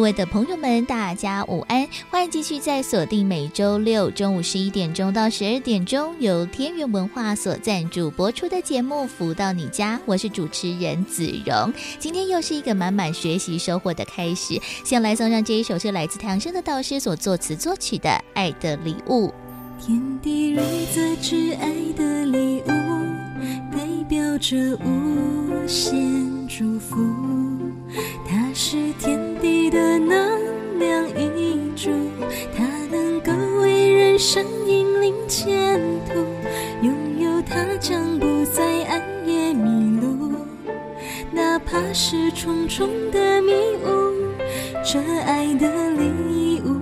[0.00, 1.86] 各位的朋友们，大家午安！
[2.08, 11.70] 欢迎继续在锁定每周六中午十一点钟到十二点钟由天元文化所赞助播出的节目《福到你家》，我是主持人子荣。
[11.98, 19.28] 今天又是一个满满学习收获的开始，先来送上这一首是来自太阳盛德导师所作词作曲的《爱的礼物》。
[19.84, 22.70] 天地瑞泽之爱的礼物，
[23.70, 26.96] 代表着无限祝福。
[28.26, 29.29] 它是天
[29.70, 31.90] 的能量一柱，
[32.56, 36.14] 它能够为人生引领前途。
[36.82, 40.32] 拥有它将不再暗夜迷路，
[41.32, 43.52] 哪怕是重重的迷
[43.84, 43.88] 雾。
[44.84, 46.74] 这爱的礼物，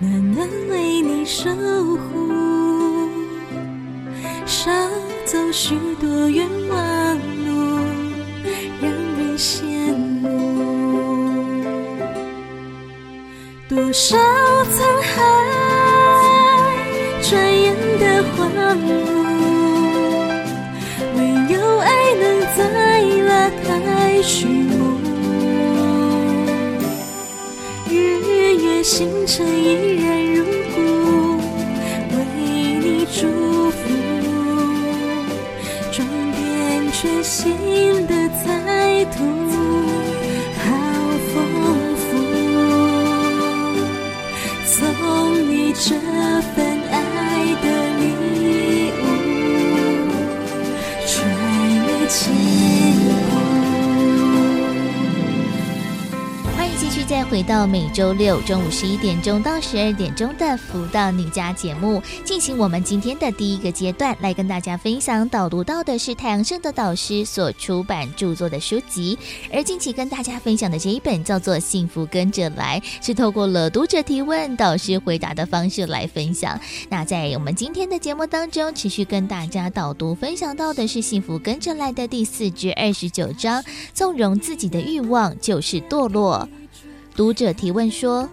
[0.00, 2.32] 暖暖为你守护，
[4.46, 4.70] 少
[5.24, 7.78] 走许多冤枉路。
[8.80, 9.69] 让人心
[13.70, 15.22] 多少沧海，
[17.22, 17.30] 转
[17.62, 18.02] 眼的
[18.36, 18.90] 荒芜，
[21.14, 21.18] 唯
[21.54, 22.24] 有爱能
[22.56, 22.58] 再
[23.28, 23.30] 拉
[23.64, 24.98] 开序幕。
[27.88, 30.42] 日月星辰依然如
[30.74, 30.78] 故，
[32.16, 32.18] 为
[32.82, 33.78] 你祝福，
[35.92, 39.59] 装点全新的彩图。
[45.82, 45.98] 这
[46.54, 46.69] 份
[57.10, 69.18] 再回到每周六中午十一点钟到十二点钟的《福到你家》节目，进行我们今天的第一个阶段，来跟大家分享导读到的是太阳盛德导师所出版著作的书籍。
[69.52, 76.60] 而近期跟大家分享的这一本叫做《幸福跟着来》，是透过了读者提问、导师回答的方式来分享。
[76.90, 86.48] 那在我们今天的节目当中，持续跟大家导读分享到的是《幸福跟着来的》第四至二十九章：纵容自己的欲望就是堕落。
[87.14, 88.28] 读者提问说：“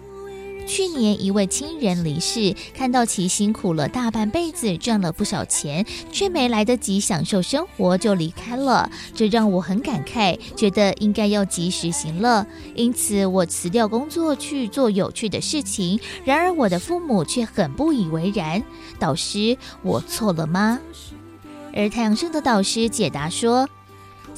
[0.66, 12.46] 去年一位亲人离世，看到其辛苦了大半辈子，赚了不少钱，却没来得及享受生活就离开了，这让我很感慨，觉得应该要及时行乐。
[12.74, 16.00] 因此，我辞掉工作去做有趣的事情。
[16.24, 18.62] 然而，我的父母却很不以为然。
[18.98, 20.78] 导师，我错了吗？”
[21.74, 23.68] 而太阳盛德导师解答说。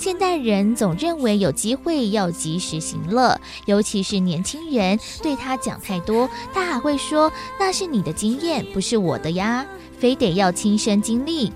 [0.00, 9.66] 现代人总认为有机会要及时行乐，尤其是年轻人，对他讲太多，他还会说那是你的经验，不是我的呀，
[9.98, 11.52] 非得要亲身经历，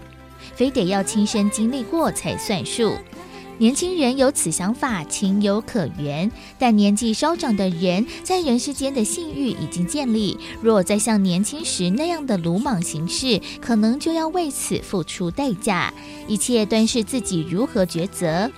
[0.54, 2.92] 非得要亲身经历过才算数。
[3.56, 6.30] 年轻人有此想法，情有可原。
[6.58, 15.94] 但年纪稍长的人，在人世间的信誉已经建立，若再像年轻时那样的鲁莽行事，可能就要为此付出代价。
[16.26, 18.50] 一切端视自己如何抉择。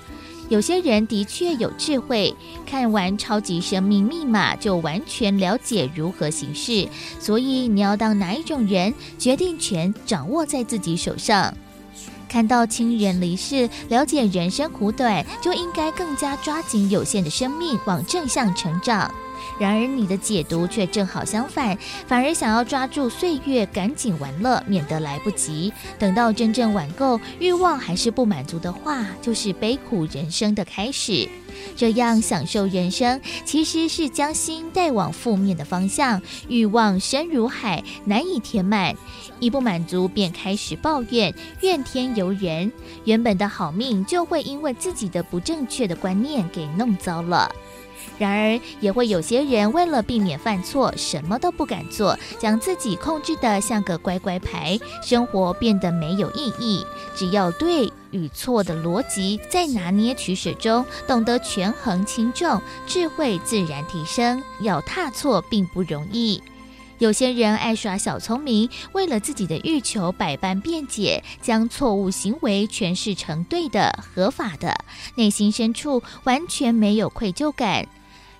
[0.48, 6.88] 有些人的确有智慧，看完《超级生命密码》就完全了解如何行事。
[7.18, 11.52] 所以，你要当哪一种人，决定权掌握在自己手上。
[12.28, 19.12] 看到亲人离世，了解人生苦短，就应该更加抓紧有限的生命，往正向成长。
[19.58, 21.76] 然而你的解读却正好相反，
[22.06, 25.72] 反而想要抓住岁月，赶紧玩乐，免得来不及。
[25.98, 31.28] 等到真正玩够，欲望还是不满足的话，就是悲苦人生的开始。
[31.74, 36.20] 这样享受人生，其实是将心带往负面的方向。
[36.48, 38.94] 欲望深如海，难以填满。
[39.40, 42.70] 一不满足，便开始抱怨，怨天尤人。
[43.04, 47.50] 原本的好命，就会因为自己的不正确的观念给弄糟了。
[48.18, 56.82] 然而，也会有些人为了避免犯错，什么都不敢做，将自己控制得像个乖乖牌，生活变得没有意义。
[57.14, 64.42] 只要对与错的逻辑在拿捏取舍中，懂得权衡轻重，智慧自然提升。
[64.60, 66.42] 要踏错并不容易。
[66.98, 74.74] 有些人爱耍小聪明，为了自己的欲求百般辩解，将错误行为诠释成对的、合法的，
[75.14, 77.86] 内心深处完全没有愧疚感。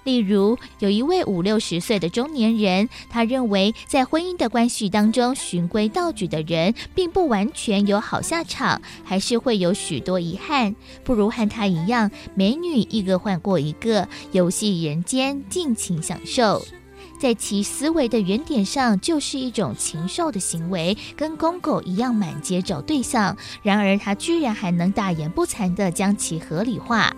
[0.04, 10.74] 例如，有一位五六十岁的中年人，他认为在婚姻的关系当中，循规蹈矩的人并不完全有好下场，还是会有许多遗憾。
[11.02, 16.64] 不如和他一样，美女一个换过一个，游戏人间，尽情享受。
[17.18, 23.36] 在其思维的原点上，就是一种禽兽的行为，跟公狗一样满街找对象。
[23.62, 27.14] 然而，他居然还能大言不惭地将其合理化。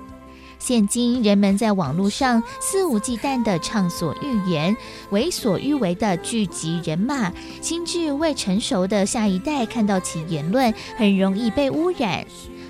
[0.58, 4.76] 现今人们在网络上肆无忌惮地畅所欲言，
[5.10, 12.26] 为所欲为地聚集人马，心智未成熟的下一代看到其言论，很容易被污染。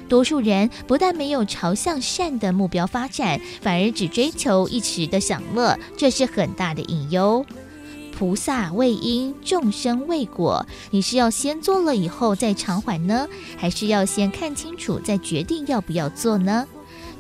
[0.08, 7.44] 多数人不但没有朝向善的目标发展，反而只追求一时的享乐，这是很大的隐忧。
[8.16, 10.66] 菩萨为因，众生为果。
[10.90, 16.66] 你是要先做了以后再偿还呢，还是要先看清楚再决定要不要做呢？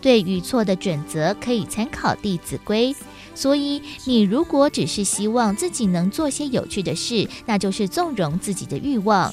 [0.00, 2.94] 对与错的准则可以参考《弟子规》。
[3.34, 9.32] 所以，你如果只是希望自己能做些有趣的事，那就是纵容自己的欲望。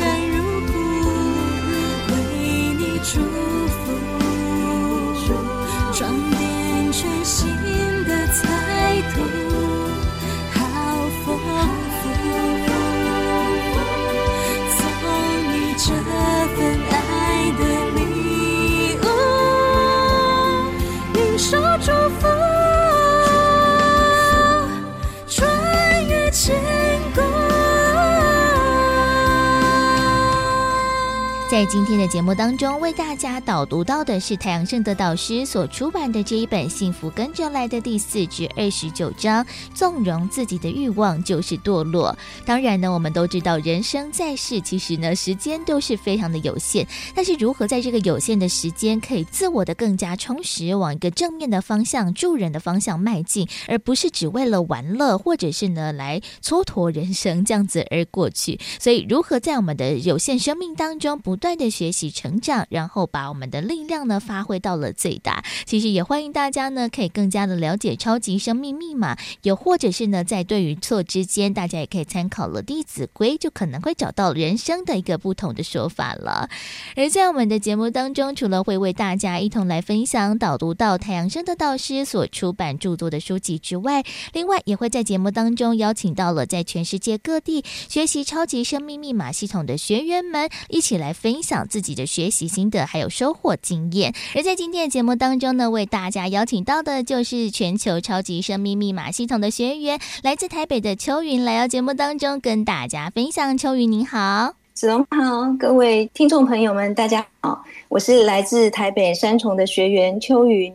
[31.61, 39.45] 在今天的节目当中，为大家导读到的是太阳盛德导师所出版的这一本《幸福跟着来的》第四至二十九章。
[39.75, 42.17] 纵容自己的欲望就是堕落。
[42.47, 46.87] 当然呢，我们都知道人生在世，其实呢时间都是非常的有限。
[47.13, 58.59] 但是如何在这个有限的时间，可以自我的更加充实，往一个正面的方向、助人的方向迈进，而不是只为了玩乐，或者是呢来蹉跎人生这样子而过去。
[58.79, 65.43] 所以，如何在我们的有限生命当中不断的学习成长，然后把我们的力量呢发挥到了最大。
[65.65, 76.49] 其实也欢迎大家呢可以更加的了解超级生命密码，又或者是呢在对与错之间，大家也可以参考了《弟子规》，就可能会找到人生的一个不同的说法了。
[76.95, 84.03] 而在我们的节目当中，除了会为大家一同来分享导读到太阳升的导师所出版著作的书籍之外，
[84.33, 91.30] 另外也会在节目当中邀请到了在全世界各地学习超级生命密码系统的学员们一起来分。
[91.31, 94.13] 分享自己的学习心得，还有收获经验。
[94.35, 103.57] 而在今天的节目当中呢，为大家邀请到的就是全球超级生命密码系统的学员，来自台北的秋云，来到节目当中跟大家分享。
[103.57, 110.73] 秋云您好，子龙好，各位听众朋友们，大家好，我是来自台北三重的学员秋云，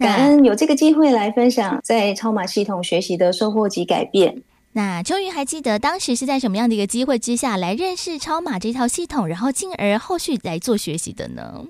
[0.00, 4.42] 感恩有这个机会来分享在超码系统学习的收获及改变。
[4.74, 11.66] 那秋云还记得当时是在什么样的一个机会之下来认识超马这套系统，然后进而后续来做学习的呢？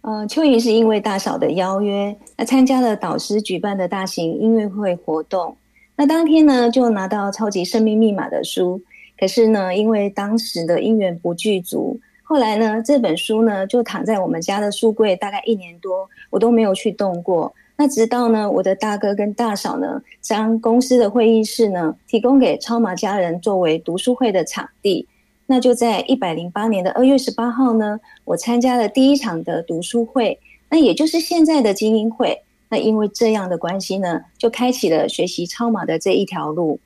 [0.00, 5.54] 呃，秋云是因为大嫂的邀约，那参加了导师举办的大型音乐会活动。
[5.96, 8.80] 那当天呢，就拿到《超级生命密码》的书，
[9.18, 17.52] 可是呢，因为当时的因缘不具足，后来呢，这本书呢就躺在我们家的书柜，大概一年多，我都没有去动过。
[17.76, 25.06] 那直到呢，我的大哥跟大嫂呢，将公司的会议室呢提供给超马家人作为读书会的场地。
[25.46, 30.40] 那就在一百零八年的二月十八号呢，我参加了第一场的读书会，
[30.70, 32.42] 那也就是现在的精英会。
[32.68, 36.80] 那因为这样的关系呢，就开启了学习超马的这一条路。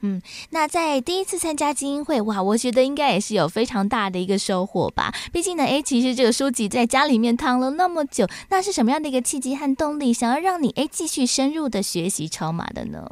[0.00, 5.12] 嗯，那在第一次参加精英会，哇，我觉得应该也是有非常大的一个收获吧。
[5.32, 13.04] 毕竟呢，诶，其实这个书籍在家里面躺了那么久，那是什么样的一个契机和动力，想要让你诶继续深入的学习超马的呢？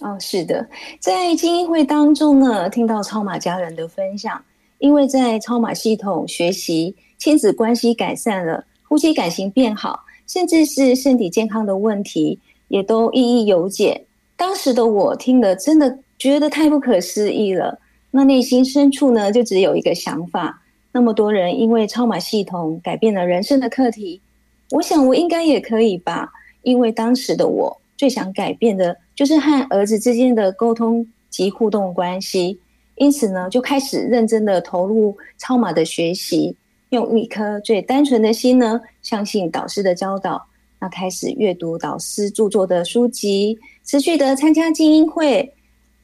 [0.00, 0.66] 哦，是的，
[0.98, 4.42] 在精英会当中呢，听到超马家人的分享，
[4.78, 14.06] 因为在超马系统学习，亲子关系改善了，夫妻感情变好，甚至是身体健康的问题，也都一一有解。
[14.40, 17.78] 当时的我听了，真的觉得太不可思议了。
[18.10, 24.18] 那内心深处呢，就只有一个想法：那么多人因为超马系统改变了人生的课题，
[24.70, 26.30] 我想我应该也可以吧。
[26.62, 32.58] 因为当时的我最想改变的就是和儿子之间的沟通及互动关系，
[32.94, 36.56] 因此呢，就开始认真的投入超马的学习。
[36.88, 40.46] 用一颗最单纯的心呢，相信导师的教导，
[40.80, 45.52] 那开始阅读导师著作的书籍，持续的参加精英会，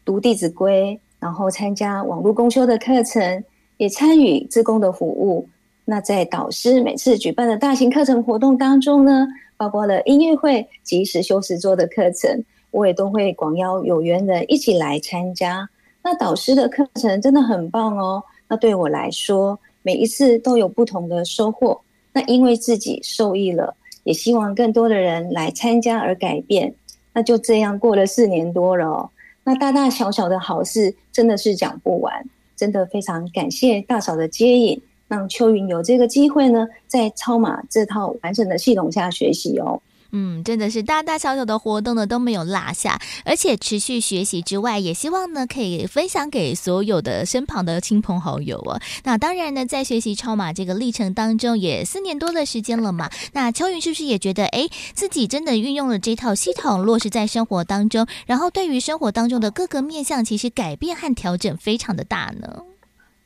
[0.04, 3.42] 读《弟子规》，然后参加网络公修的课程，
[3.78, 5.48] 也参与志工的服务。
[5.86, 15.66] 那在导师每次举办的大型课程活动当中呢，包括了音乐会及时修实作的课程，我也都会广邀有缘人一起来参加。
[16.02, 18.22] 那导师的课程真的很棒哦。
[18.46, 21.80] 那对我来说，每一次都有不同的收获。
[22.12, 23.74] 那因为自己受益了，
[24.06, 26.72] 也希望更多的人来参加而改变。
[27.12, 29.10] 那就这样过了四年多了哦。
[29.42, 32.24] 那大大小小的好事真的是讲不完。
[32.54, 39.82] 真的非常感谢大嫂的接引，让秋云有这个机会呢，在超马这套完整的系统下学习哦。
[40.18, 48.80] 嗯，真的是大大小小的活动呢都没有落下，而且持续学习之外，也希望呢可以分享给所有的身旁的亲朋好友哦。
[49.04, 53.10] 那当然呢，在学习超马这个历程当中，也四年多的时间了嘛。
[53.34, 62.62] 那秋云是不是也觉得，哎，自己真的运用了这套系统，落实在生活当中，然后对于生活当中的各个面向，其实改变和调整非常的大呢？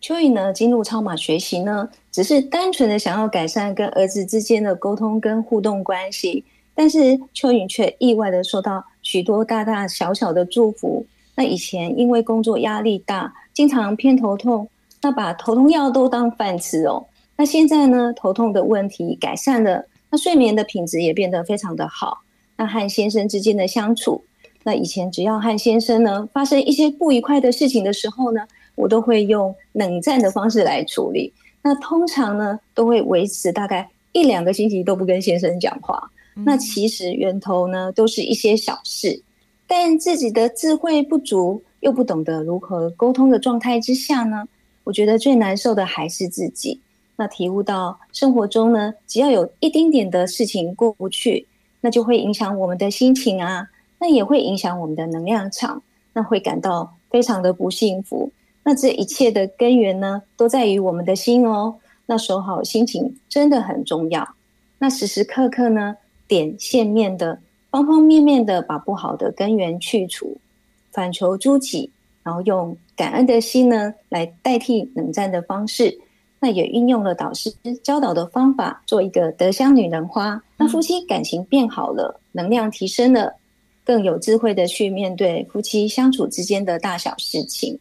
[0.00, 6.44] 秋云呢，进入超马学习呢，只是单纯的想要改善跟儿子之间的沟通跟互动关系。
[6.74, 11.06] 但是秋云却意外的收到许多大大小小的祝福。
[11.34, 14.68] 那以前因为工作压力大，经常偏头痛，
[15.00, 17.06] 那把头痛药都当饭吃哦。
[17.36, 22.18] 那现在呢，头痛的问题改善了，那睡眠的品质也变得非常的好。
[22.56, 24.22] 那和先生之间的相处，
[24.64, 28.42] 那以前只要和先生呢发生一些不愉快的事情的时候呢，
[28.74, 31.32] 我都会用冷战的方式来处理。
[31.62, 36.10] 那通常呢，都会维持大概一两个星期都不跟先生讲话。
[36.34, 39.22] 那其实源头呢，都是一些小事，
[39.66, 44.46] 但自己的智慧不足，又不懂得如何沟通的状态之下呢，
[44.84, 46.80] 我觉得最难受的还是自己。
[47.16, 51.46] 那体悟到生活中呢，只要有一丁点的事情过不去，
[51.82, 53.68] 那就会影响我们的心情啊，
[53.98, 55.82] 那也会影响我们的能量场，
[56.14, 58.32] 那会感到非常的不幸福。
[58.62, 61.76] 那这一切的根源呢，都在于我们的心哦。
[62.06, 64.26] 那守好心情真的很重要。
[64.78, 65.96] 那时时刻刻呢，
[66.30, 67.40] 点线面的，
[67.72, 70.38] 方方面面的把不好的根源去除，
[70.92, 71.90] 反求诸己，
[72.22, 75.98] 然后用感恩的心呢来代替冷战的方式。
[76.38, 80.40] 那也运用了导师教导的方法，做一个德香女人花。
[80.56, 83.34] 那夫妻感情变好了，能量提升了，
[83.84, 87.76] 更有智慧的去面对夫妻相处之间的大小事情。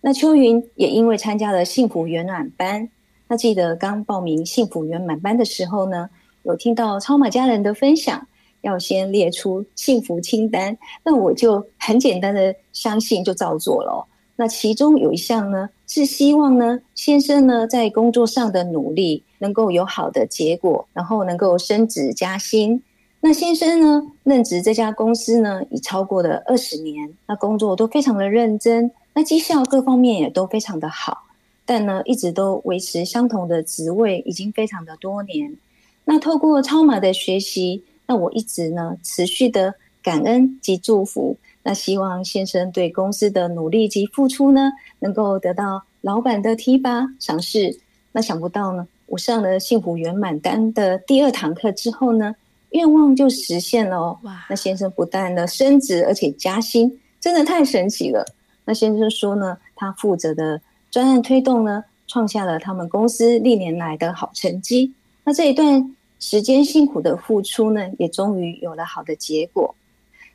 [0.00, 2.88] 那秋云也因为参加了幸福圆满班，
[3.28, 6.10] 那记得刚报名幸福圆满班的时候呢，
[6.42, 8.26] 有听到超马家人的分享，
[8.62, 14.06] 要先列出幸福清单，那我就很简单的相信就照做了。
[14.34, 22.82] 那其中有一项呢，是希望呢先生呢在工作上的努力能够有好的结果，然后能够升职加薪。
[23.20, 31.18] 那先生呢任职这家公司呢已超过了二十年，那工作都非常的认真，那绩效各方面也都非常的好，
[31.64, 35.56] 但呢一直都维持相同的职位，已经非常的多年。
[36.04, 41.36] 那透过超马的学习，那我一直呢持续的感恩及祝福。
[41.62, 47.78] 那希望先生对公司的努力及付出呢，能够得到老板的提拔赏识。
[48.10, 52.34] 那想不到呢，我上了幸福圆满单的第二堂课之后呢，
[52.70, 54.18] 愿望就实现了哦。
[54.24, 54.44] 哇！
[54.50, 58.26] 那先生不但呢升职，而且加薪，真的太神奇了。
[58.64, 64.92] 那先生说呢，他负责的专案推动呢，创下了他们公司历年来的好成绩。
[65.24, 69.74] 那这一段时间辛苦的付出呢，也终于有了好的结果。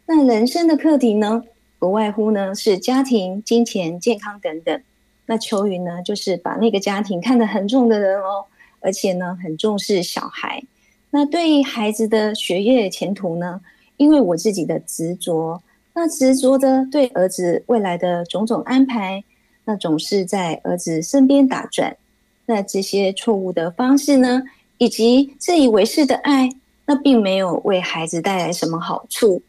[0.06, 1.44] 那人生的课题呢，
[1.80, 4.82] 不外乎呢是家庭、金钱、健康等等。
[5.26, 8.46] 那秋云呢，就是把那个家庭看得很重的人哦，
[8.80, 10.64] 而且呢很重视小孩。
[11.10, 13.60] 那对于孩子的学业前途呢，
[13.98, 15.62] 因为我自己的执着，
[15.94, 19.22] 那执着的对儿子未来的种种安排，
[19.66, 21.98] 那总是在儿子身边打转。
[22.46, 24.42] 那这些错误的方式呢，
[24.78, 26.50] 以及自以为是的爱，
[26.86, 29.42] 那并没有为孩子带来什么好处，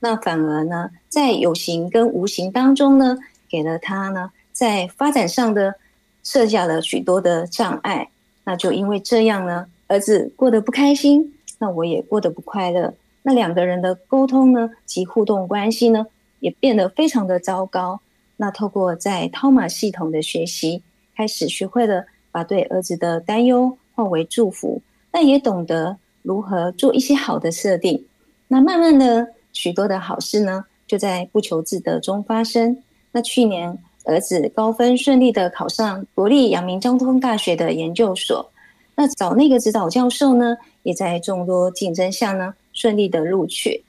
[0.00, 5.74] 那反而呢，在有形跟无形当中呢，给了他呢，在发展上的
[6.22, 8.08] 设下了许多的障碍。
[8.44, 12.92] 那就因为这样呢，儿子过得不开心，那我也过得不快乐。
[13.22, 16.06] 那两个人的沟通呢，及互动关系呢，
[16.40, 18.00] 也变得非常的糟糕。
[18.36, 20.82] 那透过在超码系统的学习，
[21.16, 23.78] 开始学会了把对儿子的担忧。
[23.94, 24.80] 化为祝福，
[25.10, 28.04] 但也懂得如何做一些好的设定。
[28.48, 32.82] 那慢慢的，许多的好事呢，就在不求自得中发生。
[33.12, 38.50] 那去年儿子高分顺利的考上国立阳明交通大学的研究所，
[38.94, 43.84] 那找那个指导教授呢，也在众多竞争下呢，顺利的录取。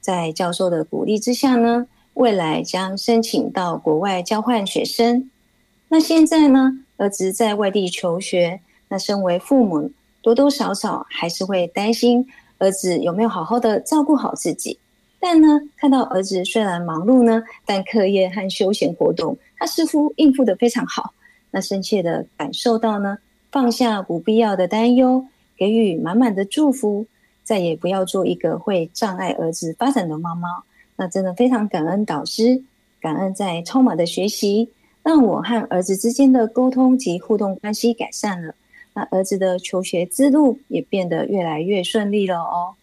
[0.00, 5.30] 在教授的鼓励之下呢，未来将申请到国外交换学生。
[5.88, 9.90] 那现在呢，儿子在外地求学，那身为父母，
[10.22, 12.26] 多多少少还是会担心
[12.58, 14.78] 儿子有没有好好的照顾好自己。
[15.18, 21.14] 但呢，看到儿子虽然忙碌呢，但课业和休闲活动，他似乎应付得非常好。
[21.50, 23.18] 那深切的感受到呢，
[23.50, 25.24] 放下不必要的担忧，
[25.56, 27.06] 给予满满的祝福。
[27.42, 30.48] 再也不要做一个会障碍儿子发展的妈妈。
[30.96, 32.62] 那真的非常感恩导师，
[33.00, 34.70] 感恩在超码的学习，
[35.02, 38.54] 让我和儿子之间的沟通及互动关系改善了。
[38.94, 42.74] 那儿子的求学之路也变得越来越顺利了哦。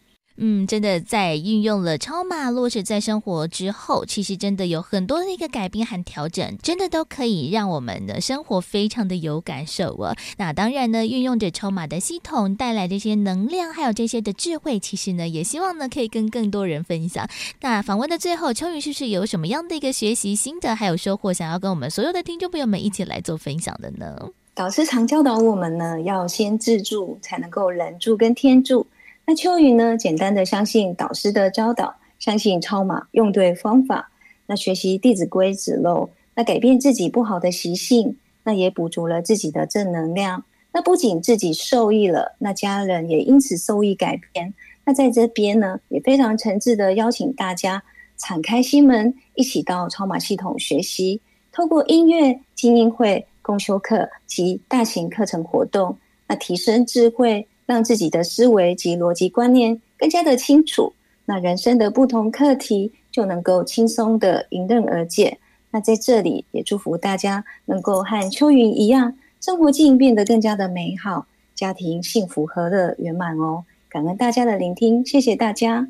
[0.44, 10.16] 嗯，真的在运用了超码落实在生活之后，其实真的有很多的一个改变和调整，真的都可以让我们的生活非常的有感受哦。
[10.38, 17.30] 那当然呢，运用着超码的系统带来这些能量，还有这些的智慧，其实呢，也希望呢可以跟更多人分享。
[17.60, 24.30] 那访问的最后，秋云是不是有什么样的一个学习心得，还有收获，想要跟我们所有的听众朋友们一起来做分享的呢？
[24.54, 28.86] 导师常教导我们呢，要先自助，才能够人助跟天助。
[29.26, 29.96] 那秋云呢？
[29.96, 34.12] 简单的相信导师的教导，相信超马用对方法，
[34.48, 40.44] 那学习《弟子规》子漏，那改变自己不好的习性，那也补足了自己的正能量。
[40.74, 44.54] 那不仅自己受益了，那家人也因此受益改变。
[44.84, 47.82] 那在这边呢，也非常诚挚的邀请大家
[48.18, 51.22] 敞开心门，一起到超马系统学习，
[51.54, 57.48] 透过音乐、精英会、公修课及大型课程活动，那提升智慧。
[57.68, 60.92] 让自己的思维及逻辑观念更加的清楚，
[61.24, 65.38] 那人生的不同课题就能够轻松的迎刃而解。
[65.70, 73.64] 那在这里也祝福大家能够和秋云一样，生活境变得更加的美好，家庭幸福和乐圆满哦。
[73.88, 75.88] 感恩大家的聆听，谢谢大家。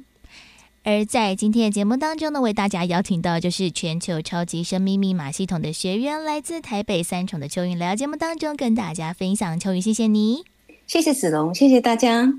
[0.84, 9.60] 而在今天的节目当中呢，为大家邀请到就是全球超级生命密码系统的学员，来自台北三重的秋云来到节目当中跟大家分享。
[9.60, 10.44] 秋云，谢谢你。
[10.88, 12.34] 谢谢子龙，谢谢大家。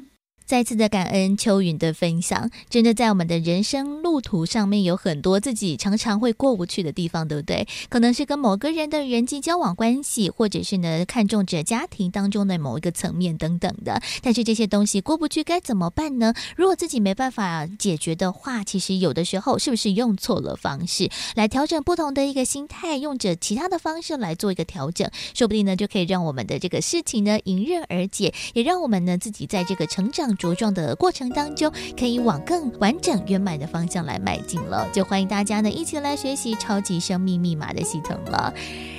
[0.45, 7.67] 再次的感恩秋云的分享，真的在我们的人生路途上面有很多自己常常会过不去的地方，对不对？
[7.89, 14.03] 可能是跟某个人的人际交往关系，或者是呢看重着家庭当中的某一个层面等等的。
[14.21, 16.35] 但是这些东西过不去该怎么办呢？
[16.57, 30.32] 如果自己没办法解决的话，其实有的时候是不是用错了方式来调整不同的一个心态，用着其他的方式来做一个调整，说不定呢就可以让我们的这个事情呢迎刃而解，也让我们呢自己在这个成长。
[30.37, 34.89] 茁壮的过程当中，可以往更完整圆满的方向来迈进了。
[34.93, 38.53] 就欢迎大家呢一起来学习超级生命密码的系统了。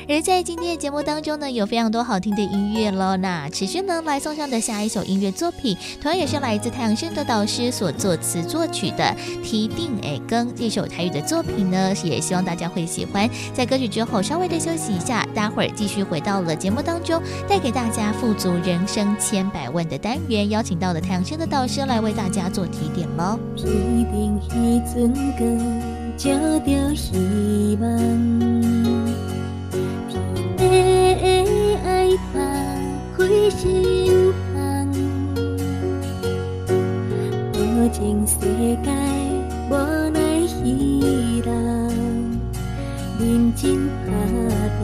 [0.10, 3.16] 而在今天的节目当中呢，有非常多好听的音乐喽。
[3.16, 13.30] 那持续呢来送上的下一首音乐作品，同样也是来自太阳盛德导师所作词作曲的《提定诶更》这首台语的作品呢，也希望大家会喜欢。
[13.54, 23.40] 在歌曲之后稍微的休息一下，待会儿继续回到了节目当中，带给大家富足人生千百万的单元，邀请到了太阳盛德导师来为大家做提点喽。
[23.56, 23.64] 提
[24.12, 25.58] 定一尊更，
[26.18, 26.32] 照
[26.66, 27.90] 着希望。
[31.86, 32.42] 爱放
[33.18, 34.92] 开心房，
[37.52, 37.60] 多
[37.92, 38.38] 情世
[38.84, 38.92] 界
[39.70, 39.74] 无
[40.10, 40.20] 奈
[40.62, 41.52] 彼人，
[43.20, 44.12] 认真打
[44.80, 44.84] 拼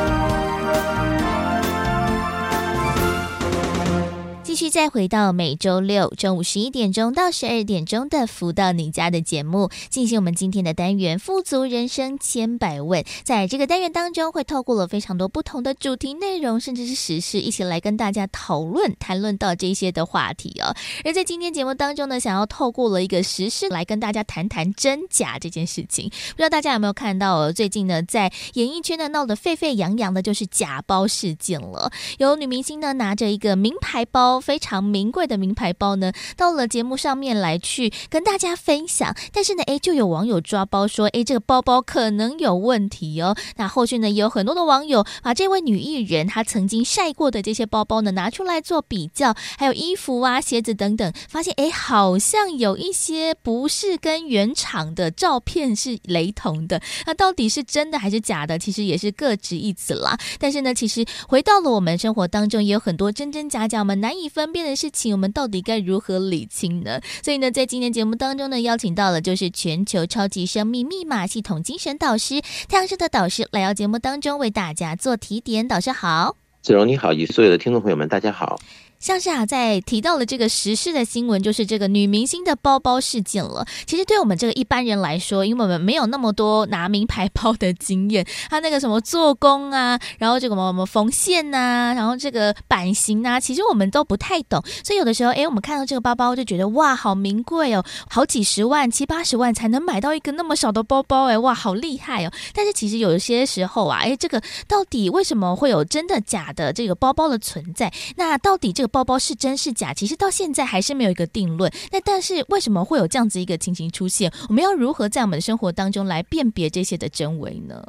[4.61, 13.03] 续再回到每周六中午十一点钟到十二点钟的《福到你家》的节目，进行我们今天的单元“富足人生千百问”。
[13.25, 20.75] 在这个单元当中，会透过了非常多不同的主题内容，甚至是时事，一起来跟大家讨论、谈论到这些的话题哦。
[21.03, 26.07] 而在今天节目当中呢，想要透过了一个时事来跟大家谈谈真假这件事情。
[26.07, 27.51] 不知道大家有没有看到哦？
[27.51, 31.91] 最近呢，在演艺圈呢闹得沸沸扬扬的，就是假包事件了。
[32.19, 34.39] 有女明星呢拿着一个名牌包。
[34.51, 43.33] 非常名贵的名牌包呢，到了节目上面来去跟大家分享，但是呢，诶，就有网友抓包说，诶，这个包包可能有问题哦。
[43.55, 56.81] 那后续呢，也有很多的网友把这位女艺人她曾经晒过的这些包包呢拿出来做比较，还有衣服啊、鞋子等等，发现诶，好像有一些不是跟原厂的照片是雷同的。
[57.05, 58.59] 那到底是真的还是假的？
[58.59, 60.19] 其实也是各执一词啦。
[60.37, 67.01] 但是呢，其实回到了我们生活当中，也有很多真真假假，我们难以分辨的事情，我们到底该如何理清呢？
[67.21, 75.67] 所以呢，在今天节目当中呢，邀请到了就是全球超级生命密码系统精神导师太阳社的导师来到节目当中为大家做提点。
[75.67, 78.59] 导师好，子荣你好，以及所有的听众朋友们大家好。
[79.01, 83.65] 像是啊，在提到了这个时事的新闻，就是这个女明星的包包事件了。
[83.87, 94.63] 其实对我们这个一般人来说，因为我们没有那么多拿名牌包的经验， 它那个什么做工啊，然后这个什么缝线呐、然后这个版型啊，其实我们都不太懂。
[94.83, 102.31] 所以有的时候，诶，我们看到这个包包就觉得哇，好名贵哦，好几十万、七八十万才能买到一个那么小的包包，诶，哇，好厉害哦。
[102.53, 107.91] 但是其实有一些时候啊，诶，这个到底为什么会有真的假的这个包包的存在？
[108.15, 109.93] 那到底这个包包是真是假？
[109.93, 111.71] 其实到现在还是没有一个定论。
[111.91, 114.31] 那但是为什么会有这样子一个情形出现？
[114.49, 117.83] 我们要如何在我们的生活当中来辨别这些的真伪呢？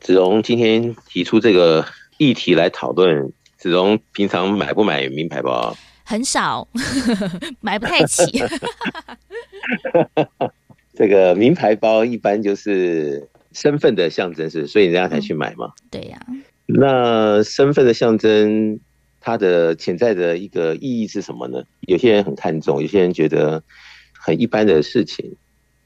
[0.00, 1.86] 子荣今天提出这个
[2.18, 3.32] 议题来讨论。
[3.56, 5.76] 子荣平常买不买名牌包？
[6.04, 6.66] 很少，
[7.60, 8.42] 买不太起。
[10.94, 15.66] 这个名牌包一般就是身份的象征，是所以人家才去买嘛。
[15.66, 16.26] 嗯、对呀、啊。
[16.66, 18.78] 那身份的象征。
[19.20, 21.62] 它的潜在的一个意义是什么呢？
[21.80, 23.62] 有些人很看重，有些人觉得
[24.12, 25.34] 很一般的事情。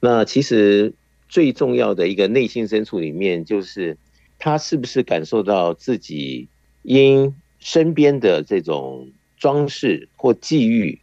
[0.00, 0.92] 那其实
[1.28, 3.96] 最重要的一个内心深处里面，就是
[4.38, 6.48] 他是不是感受到自己
[6.82, 10.98] 因身边的这种装饰或际遇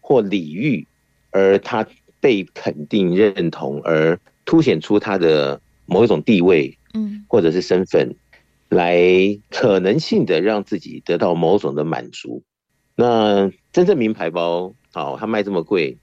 [0.00, 0.86] 或礼遇，
[1.30, 1.86] 而他
[2.20, 8.14] 被肯定认同，而凸显出他的某一种地位，嗯，或者是身份。
[8.68, 8.98] 来
[9.50, 12.42] 可能性的让自己得到某种的满足。
[12.94, 15.96] 那真正名牌包，好，它卖这么贵。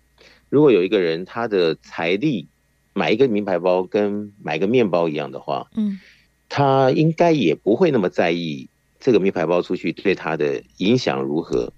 [0.49, 2.47] 如果有一个人他的财力
[2.93, 5.99] 买一个名牌包跟买个面包一样的话，嗯，
[6.49, 8.67] 他应该也不会那么在意
[8.99, 11.71] 这个名牌包出去对他的影响如何。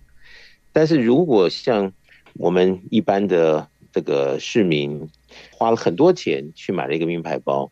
[0.71, 1.91] 但是如果像
[2.35, 5.09] 我们一般的这个市民
[5.51, 7.71] 花了很多钱去买了一个名牌包。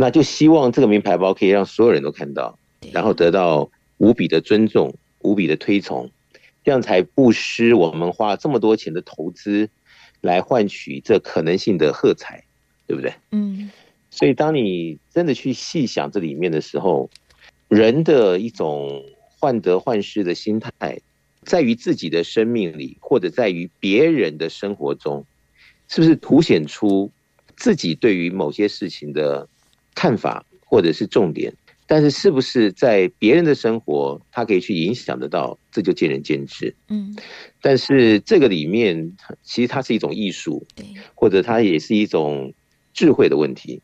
[0.00, 2.56] 那就希望这个名牌包可以让所有人都看到，
[2.92, 6.08] 然后得到无比的尊重、无比的推崇，
[6.62, 9.68] 这样才不失我们花这么多钱的投资
[10.20, 12.44] 来换取这可能性的喝彩，
[12.86, 13.12] 对不对？
[13.32, 13.68] 嗯。
[14.08, 17.10] 所以当你真的去细想这里面的时候，
[17.66, 19.04] 人的一种
[19.40, 21.00] 患得患失的心态，
[21.42, 25.26] 在于自己的生命里，或者在于别人的生活中，
[25.88, 27.10] 是不是凸显出
[27.56, 29.48] 自己对于某些事情的
[29.98, 31.52] 看法或者是重点，
[31.84, 36.72] 但是是不是在别人的生活，他可以去影响得到，这就见仁见智。
[36.88, 37.16] 嗯，
[37.60, 42.54] 但是这个里面其实它是一种艺术，对，或者它也是一种
[42.94, 43.82] 智慧的问题。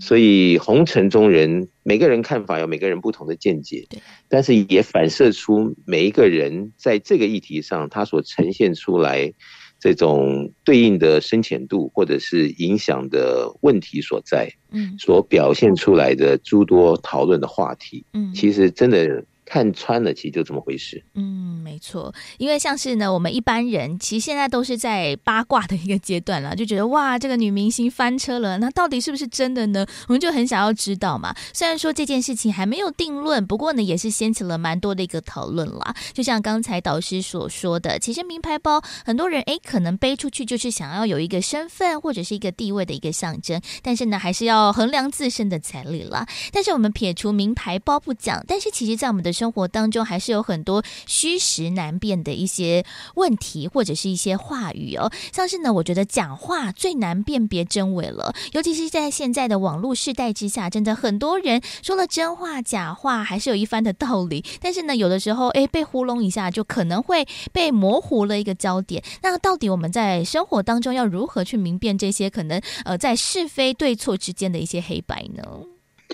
[0.00, 9.34] 所以红尘中人，每个人看法有每个人不同的见解，对，但是也反射出每一个人在这个议题上，他所呈现出来。
[9.84, 21.02] 这种对应的深浅度，或者是影响的问题所在，嗯，所表现出来的诸多讨论的话题，嗯，其实真的看穿了，其实就这么回事。
[21.14, 29.86] 嗯，没错，因为像是呢，我们一般人其实现在都是在八卦的一个阶段了，就觉得哇，这个女明星翻车了，那到底是不是真的呢？
[30.08, 31.34] 我们就很想要知道嘛。
[31.52, 35.94] 虽然说这件事情还没有定论，不过呢，也是掀起了蛮多的一个讨论啦。
[36.12, 46.26] 就像刚才导师所说的，其实名牌包很多人诶可能背出去就是想要有一个身份或者是一个地位的一个象征，但是呢，还是要衡量自身的财力啦。
[46.52, 55.12] 但是我们撇除名牌包不讲，但是其实在我们的生活当中还是有很多虚实难辨的一些问题，或者是一些话语哦。
[55.32, 64.44] 像是呢，我觉得讲话最难辨别真伪了，尤其是在现在的网络世代之下，真的很多人说了真话假话，还是有一番的道理。
[64.60, 69.02] 但是呢，有的时候诶，被糊弄一下，就可能会被模糊了一个焦点。
[69.22, 75.42] 那到底我们在生活当中要如何去明辨这些可能呃在是非对错之间的一些黑白呢？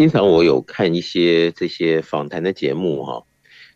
[0.01, 3.23] 经常我有看一些这些访谈的节目哈，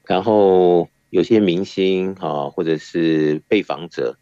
[0.06, 4.16] 然后有些明星哈或者是被访者，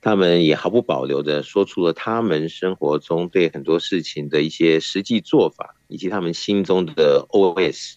[0.00, 7.96] 他们也毫不保留的说出了他们生活中对很多事情的一些实际做法，以及他们心中的 OS，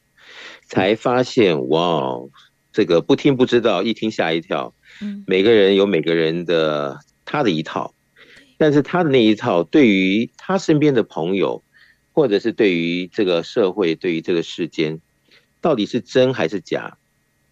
[0.66, 2.20] 才发现哇，
[2.74, 4.74] 这个不听不知道，一听吓一跳。
[5.26, 7.94] 每个人有每个人的他的一套，
[8.58, 11.64] 但是他的那一套对于他身边的朋友。
[12.17, 14.99] 或者是对于这个社会，对于这个世间，
[15.62, 16.97] 到底是真还是假？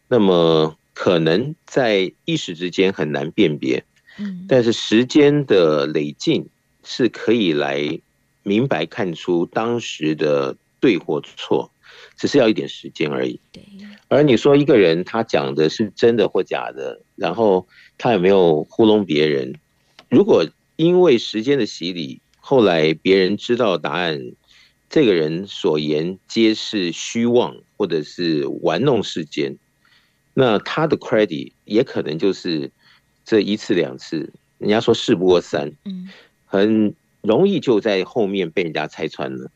[0.08, 3.86] 那么可能在一时之间很难辨别，
[4.18, 6.48] 嗯，但是时间的累进
[6.84, 8.00] 是可以来
[8.42, 11.70] 明白看出当时的对或错，
[12.18, 13.40] 只是要一点时间而已。
[13.52, 13.62] 对。
[14.08, 17.68] 而你说一个人他讲的是真的或假的，然后
[18.00, 19.54] 他有没有糊弄别人？
[20.10, 20.44] 如果
[20.76, 24.32] 因为时间的洗礼，后来别人知道答案。
[24.96, 29.58] 这个人所言皆是虚妄，或者是玩弄世间，
[30.34, 32.72] 那他的 credit 也可能就是
[33.26, 36.08] 这一次两次，人家说事不过三，嗯，
[36.46, 39.52] 很容易就在后面被人家拆穿了。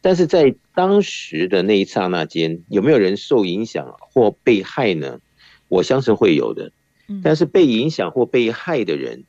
[0.00, 5.20] 但是在当时的那一刹那间，有没有人受影响或被害呢？
[5.68, 6.72] 我相信会有的。
[7.22, 9.22] 但是被影响或被害的人，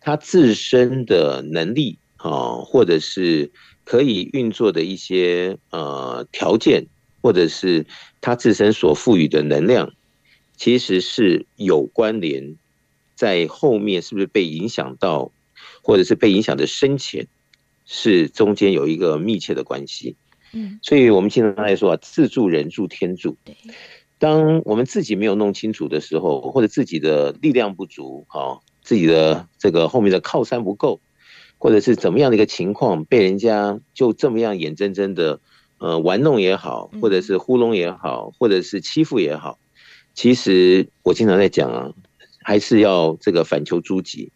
[0.00, 3.50] 他自身的能力啊，或者是。
[3.84, 6.86] 可以运作的一些呃条件，
[7.20, 7.86] 或者是
[8.20, 9.92] 他自身所赋予的能量，
[10.56, 12.56] 其实是有关联，
[13.14, 15.32] 在后面是不是被影响到，
[15.82, 17.26] 或者是被影响的深浅，
[17.84, 20.16] 是中间有一个密切的关系。
[20.52, 23.36] 嗯，所以我们经常来说啊，自助人助天助。
[24.18, 31.00] 当我们自己没有弄清楚的时候，或者自己的力量不足，啊，自己的这个后面的靠山不够。
[31.62, 35.38] 或者是怎么样的一个情况，被人家就这么样眼睁睁的，
[35.78, 39.60] 呃，玩弄也好，或者是糊弄也好，或者是欺负也好，
[40.12, 41.92] 其实我经常在讲啊，
[42.42, 44.32] 还是要这个反求诸己。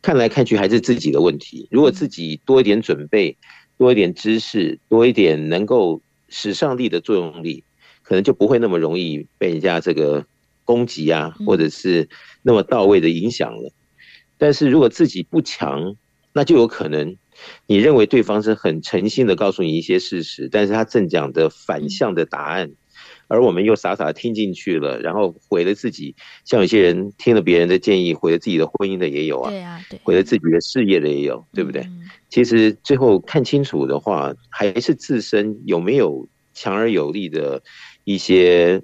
[0.00, 1.66] 看来看去还是自己的问题。
[1.72, 3.36] 如果自己多一点准备，
[3.76, 7.64] 多一点知识，多一点能够使上力的作用力，
[8.04, 10.24] 可能就不会那么容易被人家这个
[10.64, 12.08] 攻击啊，或者是
[12.42, 13.72] 那么到位的影响了。
[14.38, 15.96] 但是如果自己不强，
[16.34, 17.16] 那就有可能，
[17.66, 22.72] 你认为对方是很诚心的告诉你一些事实，但是他正讲的反向的答案，
[23.28, 26.16] 而我们又傻傻的听进去了，然后毁了自己。
[26.44, 31.86] 像有些人听了别人的建议，毁了自己的婚姻的也有啊，对啊，对，毁了自己的事业的也有，对不对？
[32.28, 37.62] 其实最后看清楚的话，还是自身有没有强而有力的
[38.02, 38.82] 一些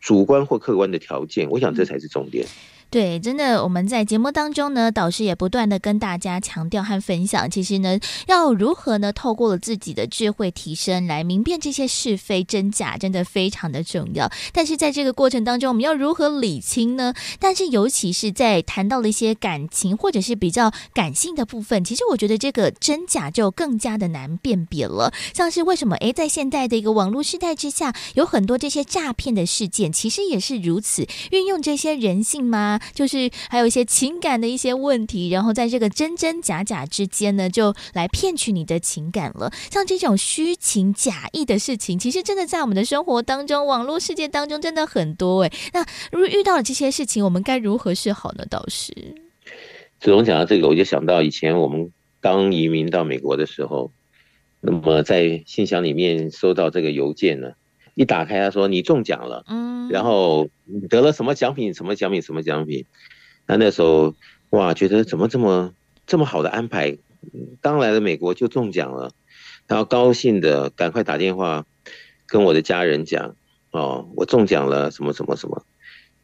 [0.00, 2.44] 主观或客观的条件，我想这才是重点。
[2.90, 14.30] 对，真的，我们在节目当中呢，导师也不断的跟大家强调和分享，其实呢，要如何呢，透过了自己的智慧提升来明辨这些是非真假，真的非常的重要。
[14.54, 17.12] 但是在这个过程当中，我们要如何理清呢？
[17.38, 25.12] 但是尤其是在谈到了一些感情或者是比较感性的部分，其实我觉得这个真假就更加的难辨别了。
[25.34, 25.94] 像是为什么？
[25.96, 32.77] 诶，在现在的一个网络时代之下，有很多这些诈骗的事件，其实也是如此，运用这些人性吗？
[32.92, 39.52] 就是还有一些情感的一些问题，然后在这个真真假假之间呢，就来骗取你的情感了。
[39.70, 45.52] 像这种虚情假意的事情，其实真的在我们的生活当中、网络世界当中真的很多诶。
[45.72, 48.44] 那如果遇到了这些事情，我们该如何是好呢？
[48.50, 48.92] 导师，
[50.00, 53.92] 子龙讲到这个，我就想到以前我们刚移民到美国的时候，
[54.60, 57.52] 那么在信箱里面收到这个邮件呢。
[57.98, 61.74] 一打开，他说你中奖了，嗯，然后你得了什么奖品？
[61.74, 62.22] 什么奖品？
[62.22, 62.84] 什么奖品？
[63.44, 64.14] 那那时候
[64.50, 65.74] 哇，觉得怎么这么
[66.06, 66.96] 这么好的安排？
[67.60, 69.10] 刚来了美国就中奖了，
[69.66, 71.66] 然后高兴的赶快打电话
[72.28, 73.34] 跟我的家人讲，
[73.72, 75.66] 哦，我中奖了什么什么什么。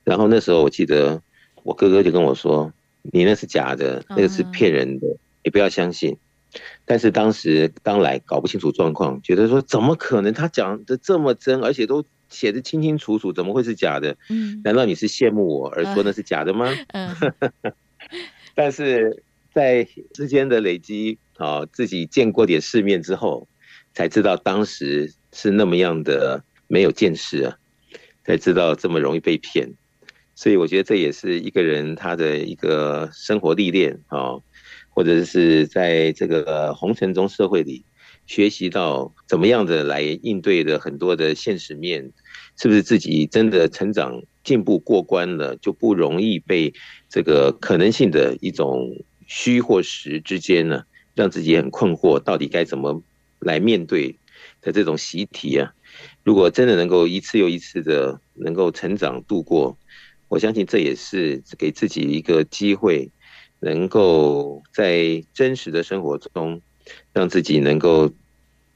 [0.05, 1.21] 然后那时候我记得
[1.65, 5.09] 我哥哥就跟我说：“你那是假的，那个是骗人的，
[5.43, 6.17] 你不要相信。”
[6.87, 14.16] 但是当时刚来搞不清楚状况，觉得说怎么可能他讲的这么真，而且都写的清清楚楚，怎么会是假的？
[14.29, 16.70] 嗯，难道你是羡慕我而说那是假的吗？
[16.88, 17.14] 嗯，
[18.55, 19.23] 但是
[19.55, 23.49] 在之间的累积，啊，自己见过点世面之后，
[23.94, 27.57] 才知道当时是那么样的没有见识啊，
[28.25, 29.73] 才知道这么容易被骗。
[30.35, 34.37] 所以我觉得这也是一个人他的一个生活历练啊。
[34.95, 37.85] 或者是在这个红尘中社会里
[38.27, 42.13] 学习到怎么样的来应对的很多的现实面，
[42.57, 46.73] 是不是自己真的成长进步过关了，就不容易被
[47.09, 53.03] 这个可能性的一种虚或实之间呢，让自己很困惑，到底该怎么
[53.41, 54.17] 来面对
[54.63, 55.75] 的这种习题啊？
[56.23, 59.77] 如果真的能够一次又一次的能够成长度过，
[60.29, 63.11] 我相信这也是给自己一个机会。
[63.64, 66.61] 能够在真实的生活中，
[67.14, 68.12] 让自己能够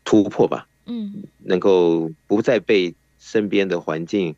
[0.03, 4.35] 突破吧，嗯，能够不再被身边的环境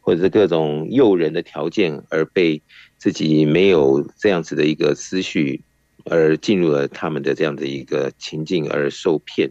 [0.00, 2.60] 或者是各种诱人的条件而被
[2.98, 5.60] 自己没有这样子的一个思绪
[6.06, 9.48] 而进入了他们的这样的一个情境而受骗。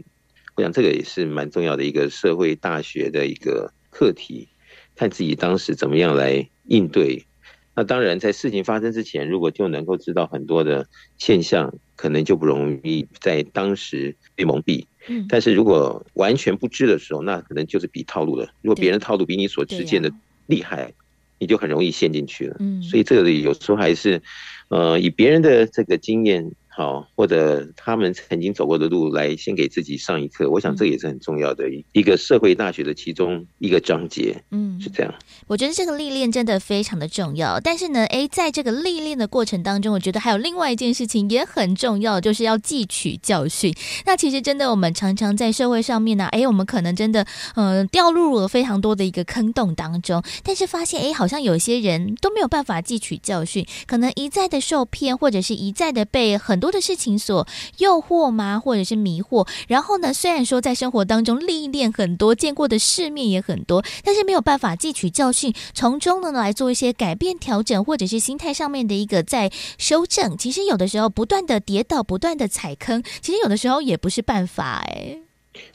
[0.56, 4.50] 我想这个也是蛮重要的一个社会大学的一个课题，
[4.98, 7.26] 看自己当时怎么样来应对。
[7.74, 10.86] 那当然，在事情发生之前，如果就能够知道很多的
[11.18, 14.86] 现象，可能就不容易在当时被蒙蔽。
[15.08, 18.50] 嗯，但是如果完全不知的时候，那可能就是比套路了。
[18.62, 20.12] 如果别人套路比你所知见的
[20.48, 20.94] 厉害，
[21.40, 22.58] 你就很容易陷进去了。
[22.60, 24.22] 嗯，所以这个有时候还是，
[24.68, 26.52] 呃，以别人的这个经验。
[26.74, 30.50] 好，或者他们曾经走过的路，来先给自己上一课。
[30.50, 34.42] 我想这也是很重要的一个社会大学的其中一个章节。
[34.52, 35.14] 嗯，是这样。
[35.48, 37.60] 我觉得这个历练真的非常的重要。
[37.60, 43.76] 但是呢，诶，在这个历练的过程当中，我觉得还有另外一件事情也很重要，就是要汲取教训。
[44.06, 58.60] 那其实真的，我们常常在社会上面呢，诶，我们可能真的嗯、呃、掉入了非常多的一个坑洞当中，但是发现诶，好像有些人都没有办法汲取教训，可能一再的受骗，或者是一再的被很多的事情所诱惑吗？
[58.60, 59.48] 或者是迷惑？
[59.68, 70.38] 然后呢，虽然说在生活当中历练很多，见过的世面也很多，但是没有办法汲取教训，从中呢来做一些改变、调整，或者是心态上面的一个在修正。
[70.38, 74.84] 其实有的时候不断的跌倒，不断的踩坑，其实有的时候也不是办法。
[74.88, 75.18] 哎，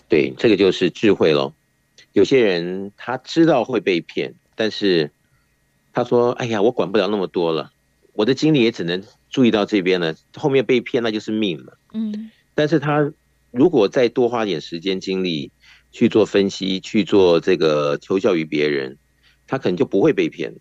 [0.08, 1.52] 对，这个就是智慧咯。
[2.12, 5.10] 有些人他知道会被骗，但是
[5.92, 7.70] 他说：“哎呀，我管不了那么多了，
[8.14, 9.02] 我的精力也只能。”
[9.36, 11.76] 注意到这边呢，后面被骗那就是命了。
[11.92, 13.12] 嗯，但是他
[13.50, 15.50] 如果再多花点时间精力
[15.92, 18.96] 去做分析，去做这个求教于别人，
[19.46, 20.54] 他可能就不会被骗。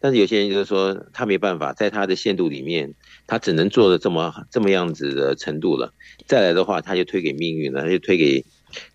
[0.00, 2.92] 但是有些人就是说他没办法，在他的限度里面，
[3.28, 5.94] 他只能做的这么这么样子的程度了。
[6.26, 8.44] 再来的话，他就推给命运了，他就推给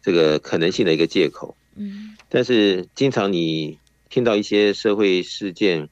[0.01, 1.55] 这个可能性的一个借口。
[1.77, 3.77] 嗯，但是经常你
[4.09, 5.87] 听到一些社会事件。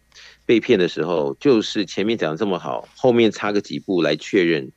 [0.52, 4.70] 被骗的时候，就是前面讲的这么好，后面差个几步来确认，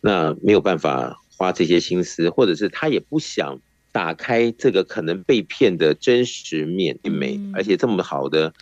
[0.00, 8.54] 那没有办法花这些心思，或者是他也不想打开这个可能被骗的真实面美，而且这么好的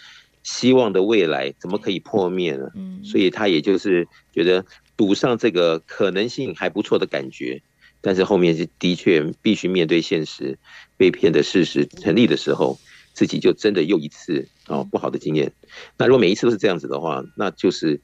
[0.43, 2.67] 希望的未来，怎么可以破灭呢？
[3.05, 4.65] 所以他也就是觉得
[4.97, 7.61] 赌上这个可能性还不错的感觉，
[8.01, 10.59] 但是后面是的确必须面对现实，
[10.97, 12.79] 被骗的事实成立的时候。
[13.19, 15.53] 自己就真的又一次哦不好的经验，
[15.97, 18.01] 那如果每一次都是这样子的话，那就是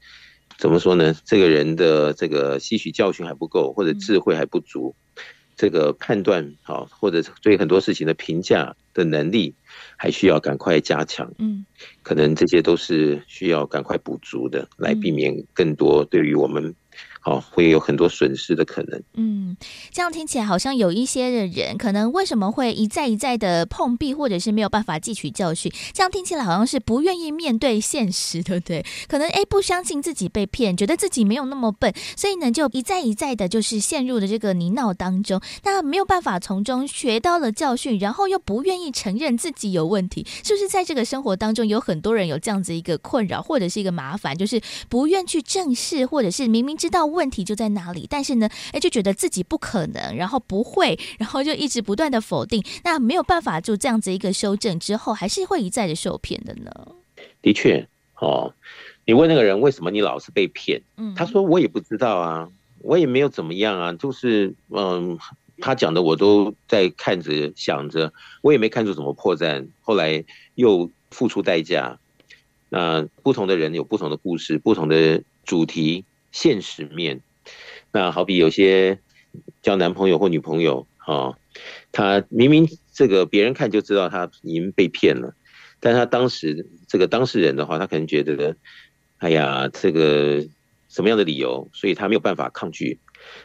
[0.59, 1.15] 怎么说呢？
[1.25, 4.97] 这个人的这个吸取教训还不够，或者智慧还不足，
[5.55, 9.55] 这个判断好，或者对很多事情的评价的能力
[9.97, 11.33] 还需要赶快加强。
[11.39, 11.65] 嗯，
[12.03, 16.75] 可能这些都是需要赶快补足的，来避免更多对于我们。
[17.27, 19.03] 好，会有很多损失的可能。
[19.15, 19.57] 嗯，
[19.91, 25.73] 这样听起来好像有一些的人，可能为什么会一再一再的碰壁，或者是没有办法汲取教训？
[25.95, 28.85] 这样听起来好像是不愿意面对现实，对不对？
[29.09, 35.41] 可能诶，不相信自己被骗，觉得自己没有那么笨，所以呢，就一再一再的，就是陷入了这个泥淖当中。
[35.63, 44.61] 那没有办法从中学到了教训，然后又不愿意承认自己有问题，是不是在这个生活当中有很多人有这样子一个困扰，或者是一个麻烦，就是
[44.91, 47.14] 不愿去正视，或者是明明知道。
[47.15, 48.07] 问题就在哪里？
[48.11, 56.71] 但是呢，哎，就觉得自己不可能，然后不会， 然后就一直不断的否定，那没有办法就这样子一个修正之后，还是会一再的受骗的呢？
[57.41, 57.87] 的确，
[58.19, 58.53] 哦，
[59.05, 60.83] 你问那个人为什么你老是被骗？
[60.97, 62.49] 嗯，他说我也不知道啊，
[62.81, 65.19] 我也没有怎么样啊，就是嗯，
[65.59, 68.13] 他讲的我都在看着想着，
[68.43, 69.67] 我也没看出什么破绽。
[69.83, 70.25] 后来
[70.57, 71.99] 又付出代价。
[72.71, 76.05] 那不同的人有不同的故事，不同的主题、
[76.35, 77.21] 现实面。
[77.93, 78.99] 那好比有些
[79.63, 81.39] 交男朋友或女朋友啊，
[81.93, 85.33] 他明明这个别人看就知道他已经被骗了，
[85.79, 88.57] 但他当时这个当事人的话，他可能觉得，
[89.19, 90.45] 哎呀，这个
[90.89, 92.99] 什么样的理由，所以他没有办法抗拒。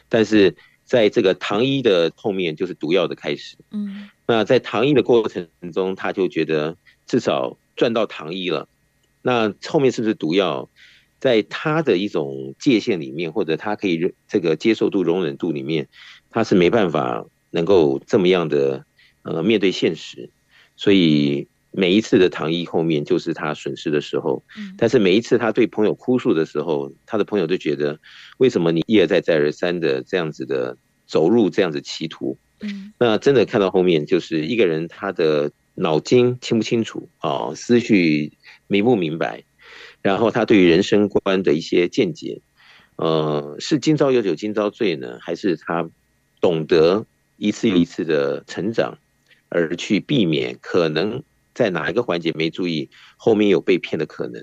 [0.08, 3.56] 但是在这个糖衣的后面，就是毒药的开始。
[3.70, 6.76] 嗯，那在糖衣的过程中，他就觉得
[7.06, 8.68] 至少赚到糖衣了。
[9.22, 10.68] 那后面是不是毒药？
[11.20, 15.86] 在他的一种界限里面，或者他可以这个接受度、容忍度里面，
[16.30, 18.84] 他是没办法能够这么样的
[19.22, 20.30] 呃面对现实。
[20.76, 24.42] 所以每一次的糖衣后面就是他损失的时候。
[24.78, 28.00] 但是每一次他对朋友哭诉的时候，他的朋友就觉得，
[28.38, 32.38] 为什么你一而再、再而三的这样子的走入这样子歧途？
[32.98, 38.32] 那真的看到后面，就是一个人他的脑筋清不清楚啊，思绪。
[38.72, 39.42] 明不明白，
[40.02, 42.40] 然后他对于人生观的一些见解，
[42.96, 45.88] 呃，是今朝有酒今朝醉呢，还是他
[46.40, 48.98] 懂得一次一次的成长，
[49.48, 51.22] 而去避免可能
[51.54, 54.42] 在哪一个环节没注意，后面有被骗的可能？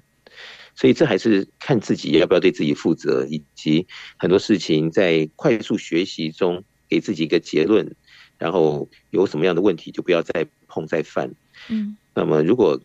[0.76, 3.88] 所以这还是看自己要不要对自己负责，以及
[4.18, 7.96] 很多事情在快速学习中给自己一个结论，
[8.38, 11.34] 然后有什么样的问题就不要再碰再犯。
[11.70, 12.80] 嗯，那么如果。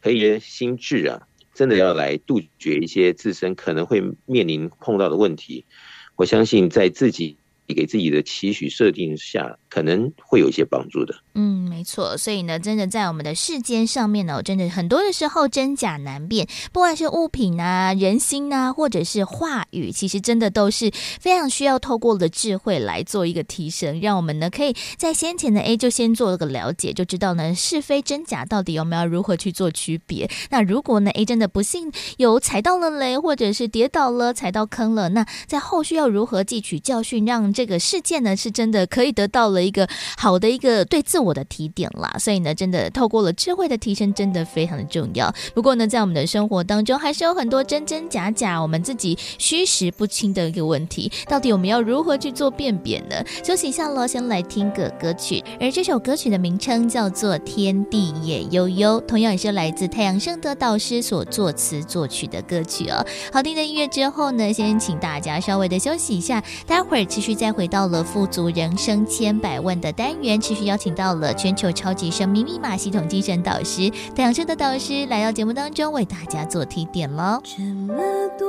[0.00, 1.26] 可以心智啊，
[1.58, 5.66] 真的要来杜绝一些自身可能会面临碰到的问题。
[6.14, 7.36] 我相信在自己。
[7.74, 11.14] 给自己的期许设定下，可能会有一些帮助的。
[11.34, 12.16] 嗯，没错。
[12.16, 20.90] 所以呢，真的在我们的世间上面呢，真的很多的时候真假难辨，不管是物品啊、人心啊，或者是话语，其实真的都是
[21.20, 30.28] 非常需要透过了智慧来做一个提升，让我们呢可以在先前的 A 就先做了个了解，就知道呢是非真假到底我们要如何去做区别。
[30.50, 45.34] 那如果呢 A 真的不幸有踩到了雷，或者是跌倒了、踩到坑了，那在后续要如何汲取教训，让这个事件呢，是真的可以得到了一个好的一个对自我的提点啦，所以呢，真的透过了智慧的提升，真的非常的重要。
[45.54, 53.16] 不过呢，在我们的生活当中，还是有很多真真假假，我们自己虚实不清的一个问题，到底我们要如何去做辨别呢？
[53.42, 63.04] 休息一下喽，先来听个歌曲，而这首歌曲的名称叫做《天地也悠悠》，同样也是来自太阳盛德导师所作词作曲的歌曲哦。
[63.32, 67.58] 好听的音乐之后呢，先请大家稍微的休息一下，待会儿继续再再。
[67.58, 77.40] 回到了富足人生千百万的单元，持续邀请到了全球超级生命密码系统精神导师太阳社的导师来到节目当中，为大家做提点喽。
[77.42, 77.96] 这么
[78.38, 78.46] 多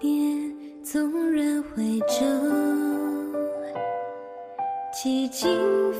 [0.00, 2.24] 年，纵然回首，
[4.90, 5.50] 几经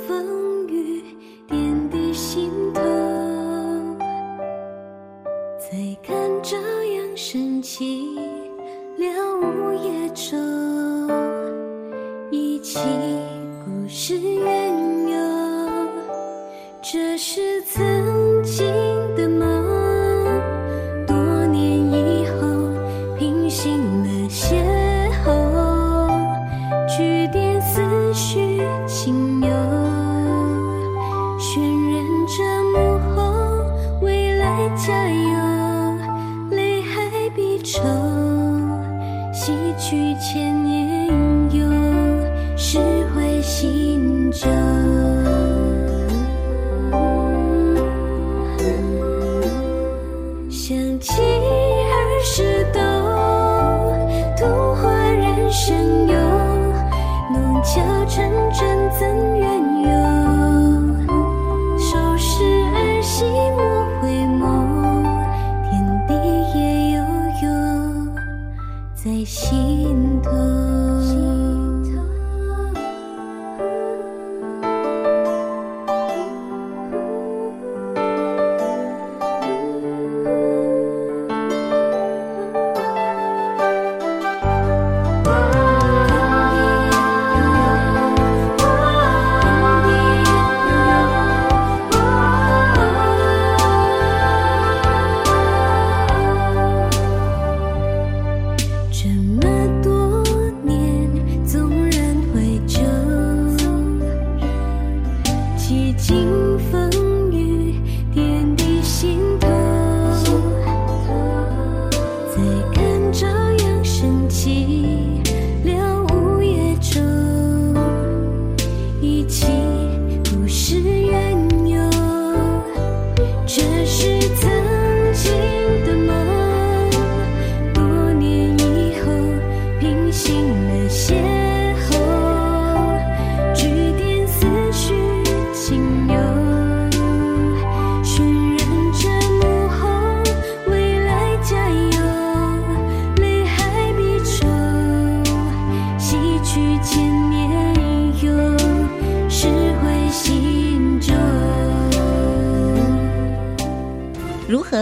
[0.09, 1.05] 风雨，
[1.47, 2.81] 点滴心头，
[5.59, 8.17] 再看朝阳升起，
[8.97, 9.07] 了
[9.43, 10.60] 无业愁。
[12.73, 12.79] 起
[13.65, 14.73] 故事缘
[15.09, 15.19] 由，
[16.81, 17.61] 这是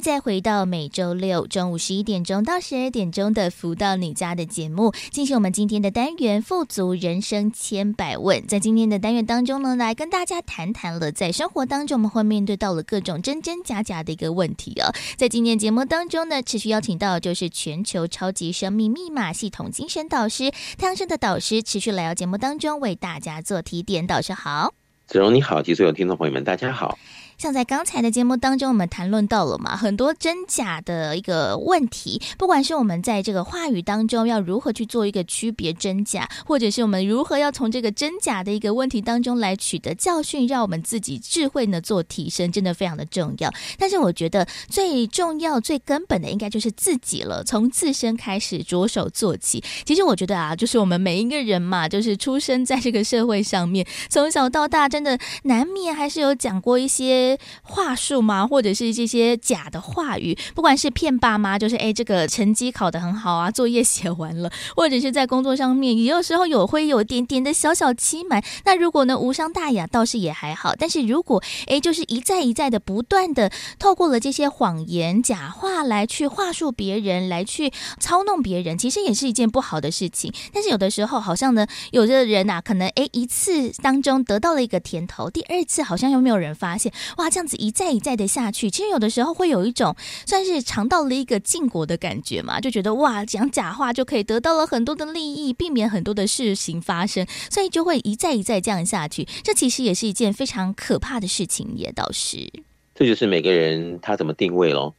[0.00, 8.44] 再回到每周六中午十一点钟到十二点钟的《福到你家》的节目，进行我们今天的单元“富足人生千百问”。
[8.48, 14.90] 在今天的单元当中呢，来跟大家谈谈了在生活当中我们会面对到了各种真真假假的一个问题哦。
[15.16, 24.06] 在今天节目当中呢，持续邀请到就是全球超级生命密码系统精神导师太阳神的导师，持续来到节目当中为大家做提点。
[24.06, 24.72] 导师好，
[25.06, 26.98] 子荣你好，及所有听众朋友们，大家好。
[27.40, 43.50] 像在刚才的节目当中，我们谈论到了嘛，很多真假的一个问题，不管是我们在这个话语当中要如何去做一个区别真假，或者是我们如何要从这个真假的一个问题当中来取得教训，让我们自己智慧呢做提升，真的非常的重要。
[43.78, 49.64] 但是我觉得最重要、最根本的应该就是自己了，从自身开始着手做起。
[49.86, 57.29] 其实我觉得啊，就是我们每一个人嘛，就是出生在这个社会上面，从小到大，真的难免还是有讲过一些。
[57.62, 58.46] 话术吗？
[58.46, 68.42] 或者是这些假的话语，不管是骗爸妈，就是哎，这个成绩考得很好啊，作业写完了，或者是在工作上面，也有时候有会有一点点的小小欺瞒。
[68.64, 70.74] 那如果呢无伤大雅，倒是也还好。
[70.76, 80.32] 但是如果哎，就是一再一再的不断的透过了这些谎言、假话来去话术别人，来去操弄别人，其实也是一件不好的事情。
[80.52, 86.92] 但是有的时候，好像呢，有的人呐、可能哎一次当中得到了一个甜头，第二次好像又没有人发现。
[87.20, 89.94] 哇，这样子一再一再的下去，其实有的时候会有一种
[90.26, 99.28] 算是尝到了一个禁果的感觉嘛，就觉得哇，讲假话就可以得到了很多的利益，避免很多的事情发生，所以就会一再一再这样下去。
[99.44, 102.50] 这其实也是一件非常可怕的事情，也倒是。
[102.94, 104.94] 这就是每个人他怎么定位咯。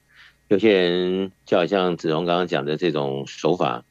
[0.48, 3.84] 有些人就好像子荣刚刚讲的这种手法，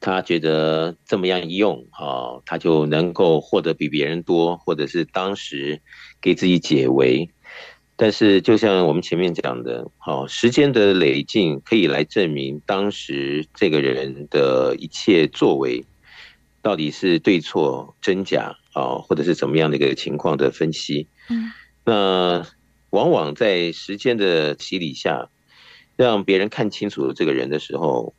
[0.00, 5.80] 他觉得这么样一用，哦，他就能够获得比别人多，或者是当时
[6.20, 7.30] 给自己解围。
[8.00, 15.84] 但是，就像我们前面讲的，好，时间的累进可以来证明当时这个人的一切作为
[16.62, 21.08] 到底是对错、真假啊，或者是怎么样的一个情况的分析。
[21.28, 21.50] 嗯，
[21.84, 22.46] 那
[22.90, 25.28] 往往在时间的洗礼下，
[25.96, 28.14] 让别人看清楚这个人的时候，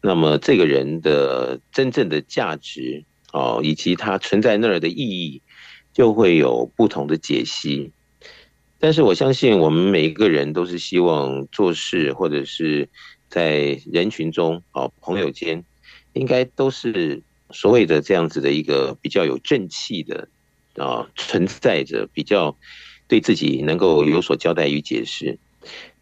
[0.00, 3.04] 那么这个人的真正的价值
[3.34, 5.42] 哦，以及他存在那儿的意义，
[5.92, 7.92] 就会有不同的解析。
[8.80, 12.88] 但是我相信，我们每一个人都是希望做事，或者是
[13.28, 15.64] 在人群中啊，朋友间，
[16.12, 17.20] 应该都是
[17.50, 20.28] 所谓的这样子的一个比较有正气的
[20.76, 22.56] 啊，存在着比较
[23.08, 25.38] 对自己能够有所交代与解释。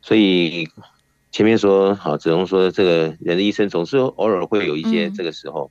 [0.02, 0.68] 所以
[1.32, 5.70] 前面说好，子龙说这个人的一生总是偶尔会有一些这个时候，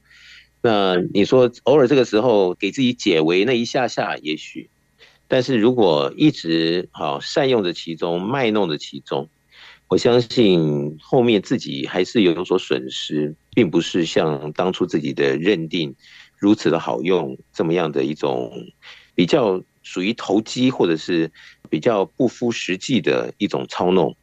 [0.62, 4.72] 那你说偶尔这个时候给自己解围那一下下，也许。
[5.28, 9.28] 但是如果一直好善用着其中，卖弄着其中，
[9.88, 15.96] 我相信后面自己还是有所损失，并不是像当初自己的认定
[16.38, 18.52] 如此的好用，这么样的一种
[19.16, 21.32] 比较属于投机或者是
[21.70, 24.16] 比较不符实际的一种操弄，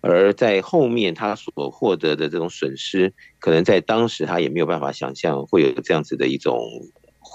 [0.00, 6.60] 而在后面他所获得的这种损失，可能在当时他也没有办法想象会有这样子的一种。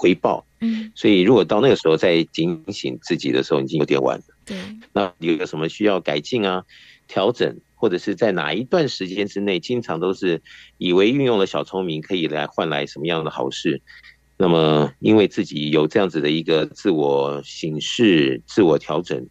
[0.02, 4.24] 回报，嗯，所以如果到那个时候再警醒自己的时候，已经有点晚了。
[4.44, 4.56] 对，
[4.92, 6.64] 那有个什么需要改进啊、
[7.06, 10.42] 调整，或者是在哪一段时间之内，经常都是
[10.76, 13.80] 以为运用了小聪明可以来换来什么样的好事，
[14.36, 19.24] 那么因为自己有这样子的一个自我醒视、自我调整、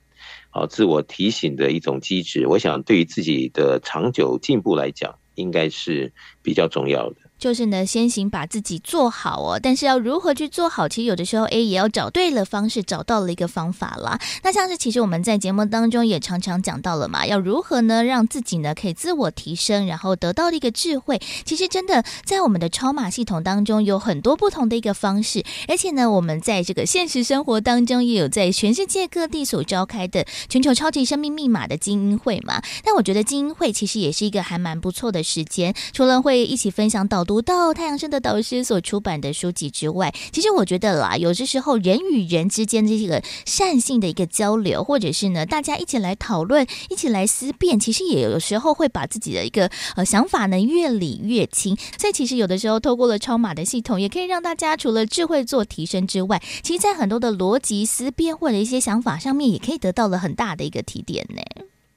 [0.51, 7.17] 啊，自我提醒的一种机制，我想对于自己的长久进步来讲，应该是比较重要的。
[7.41, 9.59] 就是呢，先行把自己做好哦。
[9.61, 14.19] 但是要如何去做好，其实有的时候，哎，也要找对了方式，找到了一个方法啦。
[14.43, 21.19] 那像是其实我们在节目当中也常常讲到了嘛，要如何呢，让自己呢可以自我提升，然后得到一个智慧。
[21.43, 32.61] 其实真的在我们的超码系统当中有很多不同的一个方式，而且呢，我们在这个现实生活当中也有在全世界各地所召开的全球超级生命密码的精英会嘛。
[32.83, 51.77] 但我觉得精英会其实也是一个还蛮不错的时间，除了会一起分享到读到太阳升的导师所出版的书籍之外，其实我觉得啦，有些时候人与人之间这个善性的一个交流，或者是呢，大家一起来讨论，一起来思辨，其实也有时候会把自己的一个呃想法呢越理越清。
[51.97, 61.41] 所以其实有的时候透过了超码的系统，也可以让大家除了智慧做提升之外，其实在很多的逻辑思辨或者一些想法上面，也可以得到了很大的一个提点呢。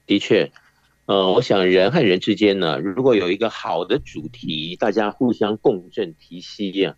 [0.07, 0.49] 的确。
[1.05, 6.95] 呃，我想人和人之间呢，如果有一个好的主题，大家互相共振提携啊，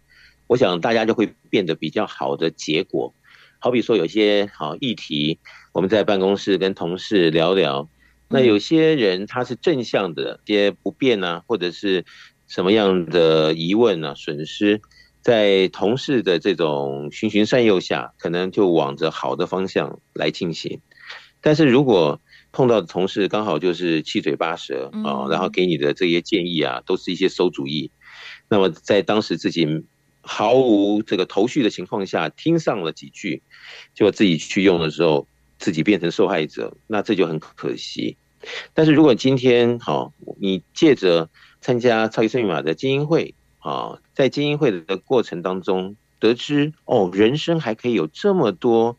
[0.47, 3.13] 我想大家就会变得比较好的结果。
[3.59, 5.39] 好比说有些好议题，
[5.73, 7.89] 我们在办公室跟同事聊聊，
[8.29, 12.05] 那有些人他是正向的，一些不便啊，或者是
[12.47, 14.79] 什么样的疑问啊、损失，
[15.21, 20.79] 在同事的这种循循善诱下，可能就往着好的方向来进行。
[21.41, 22.21] 但是如果
[22.57, 27.91] 碰到的同事刚好就是七嘴八舌啊，然后给你的这些建议啊，都是一些馊主意。
[28.49, 29.67] 那么在当时自己
[30.21, 33.43] 毫无这个头绪的情况下，听上了几句，
[33.93, 35.27] 就自己去用的时候，
[35.59, 38.17] 自己变成受害者，那这就很可惜。
[38.73, 41.29] 但是如果今天好，你借着
[41.61, 48.97] 参加超级生命密码的精英会啊，在精英会的过程当中，得知哦，人生还可以有这么多。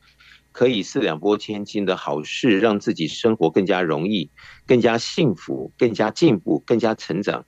[0.58, 4.28] 可以四两拨千斤的好事，让自己生活更加容易、
[4.66, 7.46] 更加幸福、更加进步、更加成长。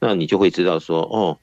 [0.00, 1.38] 那你就会知道说，哦，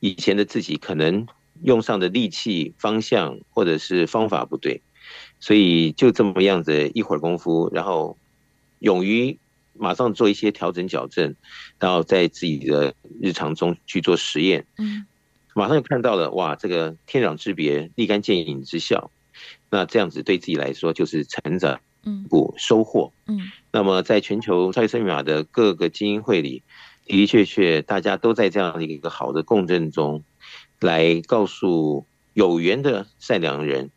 [0.00, 1.26] 以前的自己可能
[1.62, 4.80] 用上的力气、方向或者是方法不对，
[5.38, 8.16] 所以就这么样子一会儿功夫，然后
[8.78, 9.38] 勇于
[9.74, 11.36] 马上做一些调整矫正，
[11.78, 15.04] 然后在自己的日常中去做实验，嗯，
[15.54, 19.10] 马上就看到了哇，这个天壤之别、立竿见影之效。
[19.72, 23.50] 那这样子对自己来说就是成长，嗯，不收获，嗯。
[23.72, 26.62] 那么在全球超级生命密码的各个精英会里，
[27.06, 30.22] 的的确确大家都在这样的一个好的共振中，
[30.78, 32.04] 来告诉
[32.34, 33.90] 有缘的善良人，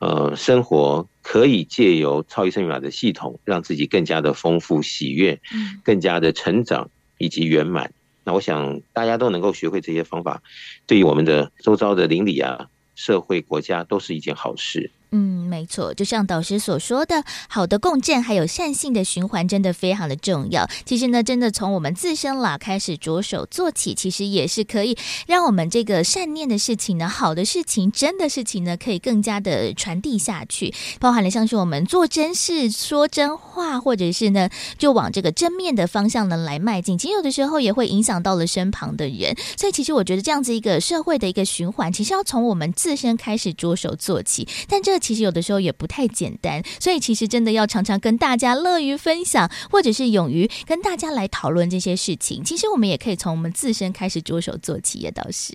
[0.00, 7.92] 呃，生活可以借由超级生命密码的系统，让自己更加的丰富喜悦，嗯，更加的成长以及圆满。
[8.24, 10.42] 那我想大家都能够学会这些方法，
[10.88, 14.90] 对于我们的周遭的邻里啊、社会、国家都是一件好事。
[15.12, 20.68] 嗯，没错，就像导师所说的，好的共振还有善性的循环，真的非常的重要。
[20.84, 24.96] 其实呢，真的从我们自身啦开始着手做起，其实也是可以
[25.26, 30.72] 让我们这个善念的事情呢，好的事情，真的事情呢，可以更加的传递下去。
[31.00, 34.48] 包含了像是我们做真事、说真话，或者是呢，
[34.78, 36.96] 就往这个正面的方向呢来迈进。
[36.96, 44.46] 其实有的时候也会影响到了身旁的人，所以其实我觉得这样子一个社会的一个循环，其实要从我们自身开始着手做起。
[44.68, 52.44] 但这其实有的时候也不太简单，所以其实真的要常常跟大家乐于分享，或者是勇于跟大家来讨论这些事情。
[52.44, 55.54] 其实我们也可以从我们自身开始着手做企业倒是。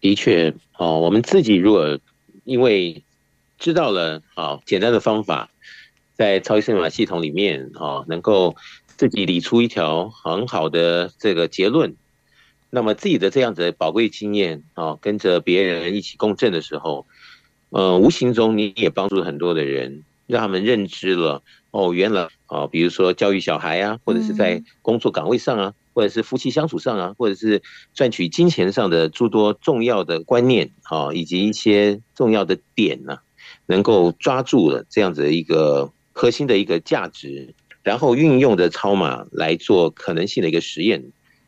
[0.00, 1.98] 的确，哦，我们自己如果
[2.44, 3.02] 因为
[3.58, 5.50] 知道了啊简单的方法，
[6.16, 8.56] 在超级生命密码系统里面啊，能够
[8.96, 11.94] 自己理出一条很好的这个结论，
[12.70, 17.06] 那么自己的这样子的宝贵经验啊，跟着别人一起共振的时候。
[17.70, 21.42] 呃，无形中你也帮助了很多的人，让他们认知了
[21.72, 27.60] 哦，原来哦，比如说教育小孩啊，或者是在工作岗位上啊，或者是夫妻相处上啊，或者是
[27.92, 33.18] 赚取金钱上的诸多重要的观念啊，以及一些重要的点呢，
[33.66, 37.52] 能够抓住了这样子的一个核心的一个价值，
[37.82, 41.04] 然后运用的超码来做可能性的一个实验，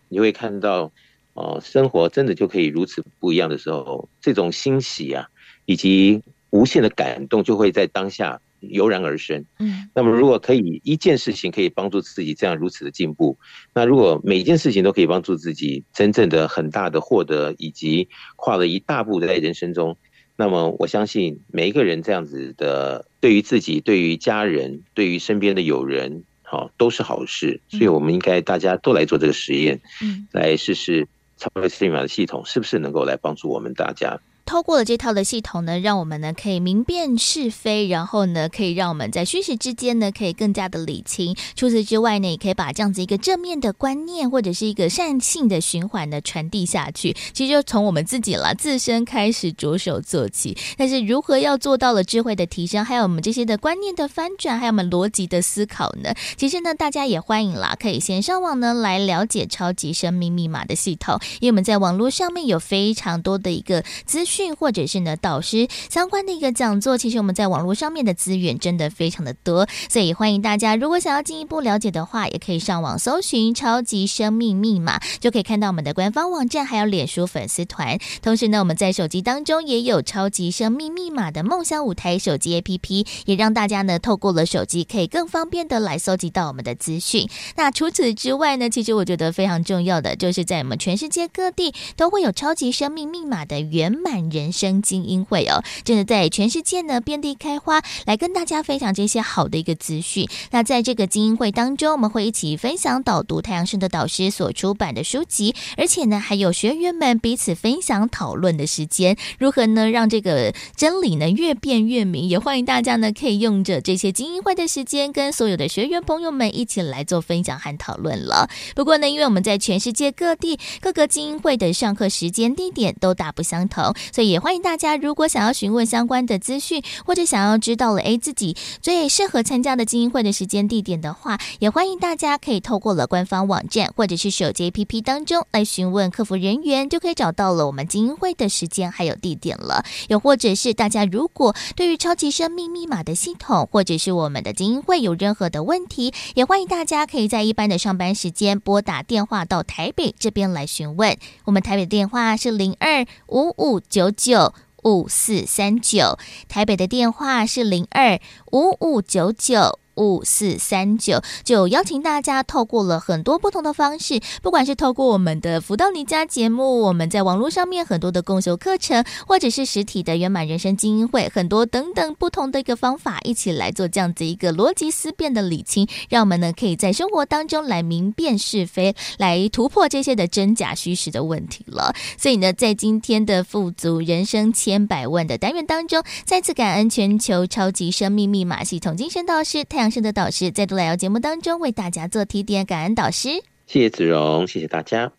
[0.08, 0.90] 你会看到
[1.34, 5.28] 哦，生活真的就可以如此不一样的时候，这种欣喜啊。
[5.68, 9.44] 以及无限的感动就会在当下油然而生。
[9.58, 13.36] 嗯，那么如果可以一件事情可以帮助自己这样如此的进步，
[13.74, 19.94] 那如果每一件事情都可以帮助自己真正的很大的获得，以及跨了一大步在人生中，
[20.36, 27.60] 那么我相信每一个人这样子的，对于自己、对于家人、对于身边的友人，好都是好事。
[27.68, 31.06] 所以我们应该大家都来做这个实验，嗯，来试试
[31.36, 34.18] 超级生命密码的系统是不是能够来帮助我们大家。
[34.49, 41.36] 透过了这套的系统呢，让我们呢可以明辨是非，然后呢可以让我们在虚实之间呢可以更加的理清。
[41.55, 47.14] 除此之外呢，也可以把这样子一个正面的观念或者是一个善性的循环呢传递下去。
[47.34, 50.57] 其实就从我们自己啦，自身开始着手做起。
[50.78, 56.14] 但是如何要做到了智慧的提升，还有我们这些的观念的翻转，还有我们逻辑的思考呢？
[56.38, 64.38] 其实呢，大家也欢迎啦，可以先上网呢来了解超级生命密码的系统，因为我们在网络上面有非常多的一个资讯。
[64.39, 77.99] 讯，或者是呢导师相关的一个讲座，其实我们在网络上面的资源真的非常的多，所以欢迎大家，如果想要进一步了解的话，也可以上网搜寻“超级生命密码”，就可以看到我们的官方网站，还有脸书粉丝团。
[78.22, 87.28] 同时呢，我们在手机当中也有“超级生命密码”的梦想舞台手机 APP，也让大家呢透过了手机可以更方便的来搜集到我们的资讯。
[87.57, 100.28] 那除此之外呢，其实我觉得非常重要的，就是在我们全世界各地都会有“超级生命密码”的圆满人生精英会哦，真的在全世界呢遍地开花，来跟大家分享这些好的一个资讯。
[100.50, 112.28] 那在这个精英会当中，我们会一起分享导读太阳盛德导师所出版的书籍，而且呢还有学员们彼此分享讨论的时间，如何呢让这个真理呢越辩越明？
[112.28, 118.48] 也欢迎大家呢可以用着这些精英会的时间，跟所有的学员朋友们一起来做分享和讨论了。
[118.74, 139.84] 不过呢，因为我们在全世界各地各个精英会的上课时间地点都大不相同，所以也欢迎大家如果想要询问相关的资讯，或者想要知道了诶自己最适合参加的精英会的时间地点的话，也欢迎大家可以透过了官方网站或者是手机 APP 当中来询问客服人员，就可以找到了我们精英会的时间还有地点了。
[140.09, 151.16] 又或者是大家如果对于超级生命密码的系统或者是我们的精英会有任何的问题，也欢迎大家可以在一般的上班时间拨打电话到台北这边来询问。
[151.44, 156.16] 我们台北电话是零二五五九九九五四三九，
[156.49, 158.20] 台北的电话是零二
[158.53, 159.80] 五五九九。
[159.99, 181.92] 五四三九，就邀请大家透过了很多不同的方式，不管是透过我们的福到你家节目，我们在网络上面很多的共修课程，或者是实体的圆满人生精英会，很多等等不同的一个方法，一起来做这样子一个逻辑思辨的理清，让我们呢可以在生活当中来明辨是非，来突破这些的真假虚实的问题了。
[182.16, 193.28] 所以呢，在今天的富足人生千百万的单元当中，再次感恩全球超级生命密码系统精神导师太阳盛的导师再度来到节目当中，为大家做提点，感恩导师。
[193.66, 195.12] 谢谢子荣，谢谢大家。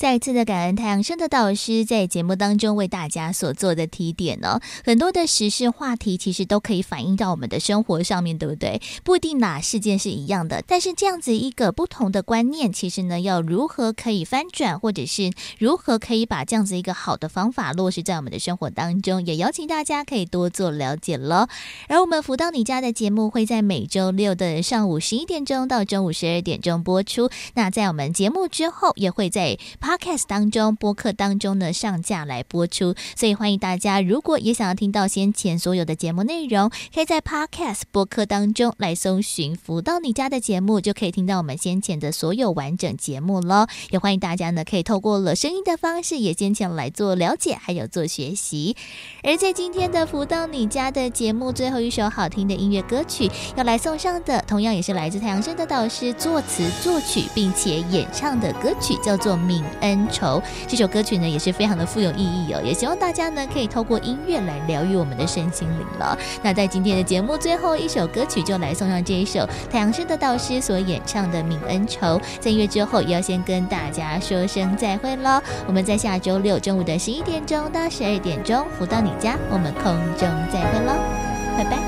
[0.00, 8.80] 再次的感恩太阳升的导师在节目当中为大家所做的提点呢，很多的时事话题其实都可以反映到我们的生活上面，对不对？
[9.04, 21.46] 不一定哪事件是一样的，但是这样子一个不同的观念，其实呢，要如何可以翻转，或者是如何可以把这样子一个好的方法落实在我们的生活当中，也邀请大家可以多做了解喽。
[21.88, 29.58] 而我们福到你家的节目会在每周六的上午十一点钟到中午十二点钟播出，那在我们节目之后也会在。
[29.90, 43.66] Podcast 当中，播客当中呢，上架来播出，所以欢迎大家，如果也想要听到先前所有的节目内容，可以在 Podcast 播客当中来搜寻“福到你家”的节目，就可以听到我们先前的所有完整节目喽。
[43.90, 48.76] 也欢迎大家呢，可以透过了声音的方式，也先前来做了解，还有做学习。
[49.24, 59.64] 而在今天的“福到你家”的节目最后一首好听的音乐歌曲要来送上的，同样也是来自太阳盛德导师作词作曲并且演唱的歌曲，叫做《敏》。
[59.80, 66.16] 恩仇这首歌曲呢，也是非常的富有意义哦，也希望大家呢可以透过音乐来疗愈我们的身心灵了。
[66.42, 72.18] 那在今天的节目最后一首歌曲，就来送上这一首太阳盛德导师所演唱的《泯恩仇》。
[72.38, 75.40] 在音乐之后，也要先跟大家说声再会喽。
[75.66, 80.92] 我们在下周六中午的十一点钟到十二点钟，福到你家，我们空中再会喽，
[81.56, 81.78] 拜拜。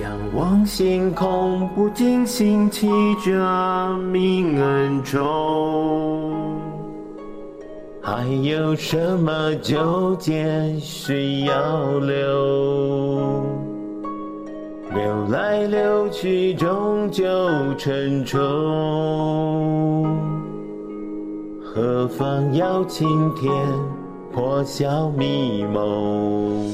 [0.00, 2.88] 仰望星空，不禁兴起
[3.24, 6.53] 这泯恩仇。
[8.06, 13.42] 还有什么纠结需要留？
[14.92, 17.24] 留来留去，终究
[17.78, 18.38] 成仇。
[21.62, 23.50] 何妨邀青天，
[24.30, 26.70] 破晓迷蒙。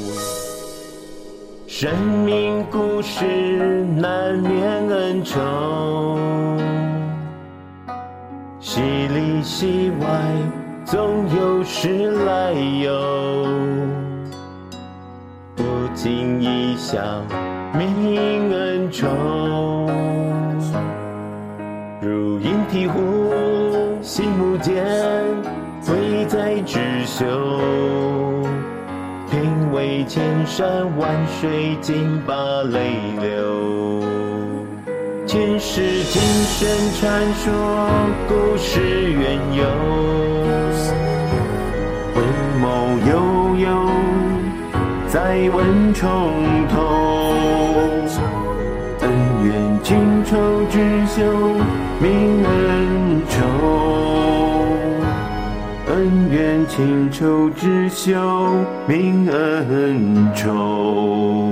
[1.69, 5.39] 生命故事难免恩仇，
[8.59, 10.60] 戏里戏外。
[10.91, 13.47] 总有时来由，
[15.55, 15.63] 不
[15.95, 16.99] 经意笑
[17.73, 19.07] 泯恩仇，
[22.03, 24.85] 如饮醍醐，心目间
[25.87, 27.25] 贵在织绣，
[29.31, 30.67] 品味千山
[30.99, 32.35] 万水，尽把
[32.65, 34.03] 泪流。
[35.25, 36.69] 前世今生
[36.99, 37.53] 传说，
[38.27, 38.81] 故事
[39.13, 40.40] 缘由。
[43.09, 43.69] 悠悠
[45.09, 46.33] 再问重
[46.69, 46.77] 头，
[49.01, 49.11] 恩
[49.45, 49.49] 怨
[49.83, 50.37] 情仇
[50.71, 51.23] 只休，
[52.01, 52.05] 泯
[52.45, 53.39] 恩仇，
[55.89, 58.13] 恩怨情情愁织绣
[58.89, 61.50] 泯恩仇。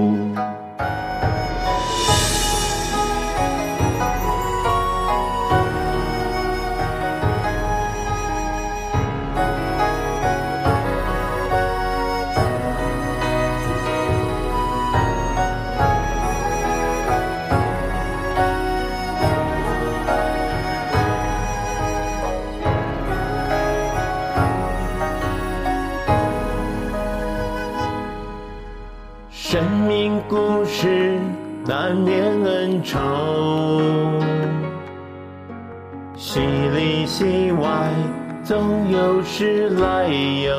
[39.38, 40.52] 总有时来由，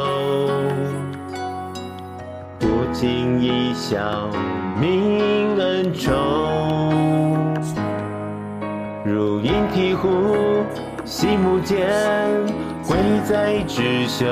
[2.57, 4.29] 不经意笑
[4.81, 6.13] 泯恩仇，
[9.03, 10.63] 如鹰鵜鹕
[11.03, 11.89] 戏幕间，
[12.87, 14.25] 贵在织绣。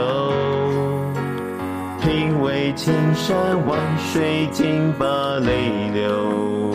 [2.01, 3.35] 品味千山
[3.67, 5.05] 万水，尽把
[5.39, 6.73] 泪流。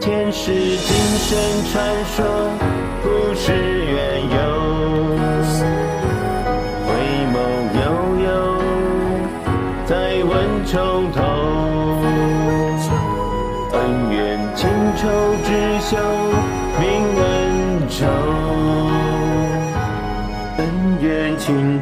[0.00, 1.38] 前世今生
[1.70, 2.24] 传说，
[3.02, 3.77] 故事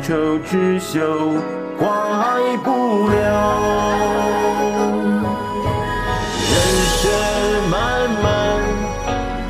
[0.07, 1.01] 情仇织绣。
[1.77, 3.15] 挂不了，
[6.47, 6.55] 人
[6.95, 7.03] 生
[7.69, 7.75] 漫
[8.23, 8.25] 漫，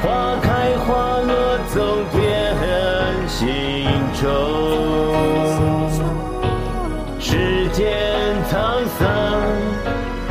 [0.02, 0.04] 花
[0.40, 0.48] 开
[0.78, 0.86] 花
[1.20, 1.30] 落
[1.68, 1.76] 总
[2.10, 2.16] 添
[3.28, 3.36] 新
[4.14, 4.24] 愁。
[7.20, 7.84] 世间
[8.50, 8.54] 沧
[8.98, 9.06] 桑，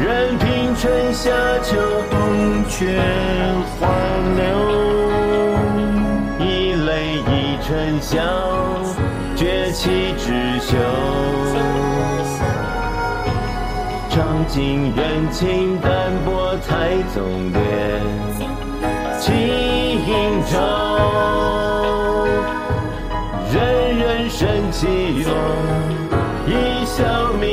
[0.04, 1.30] 任凭春夏
[1.62, 1.78] 秋
[2.10, 3.00] 冬却
[3.80, 3.88] 荒
[4.36, 4.44] 流，
[6.40, 7.32] 一泪一
[7.64, 8.18] 春香，
[9.76, 10.78] 崛起织绣。
[14.10, 15.92] 尝尽人情淡
[16.26, 17.22] 薄才总
[17.52, 17.58] 敛
[19.20, 19.28] 情
[20.50, 20.56] 仇，
[23.54, 23.58] 人
[23.98, 24.88] 人生起
[25.26, 25.30] 落，
[26.48, 27.04] 一笑
[27.34, 27.44] 泯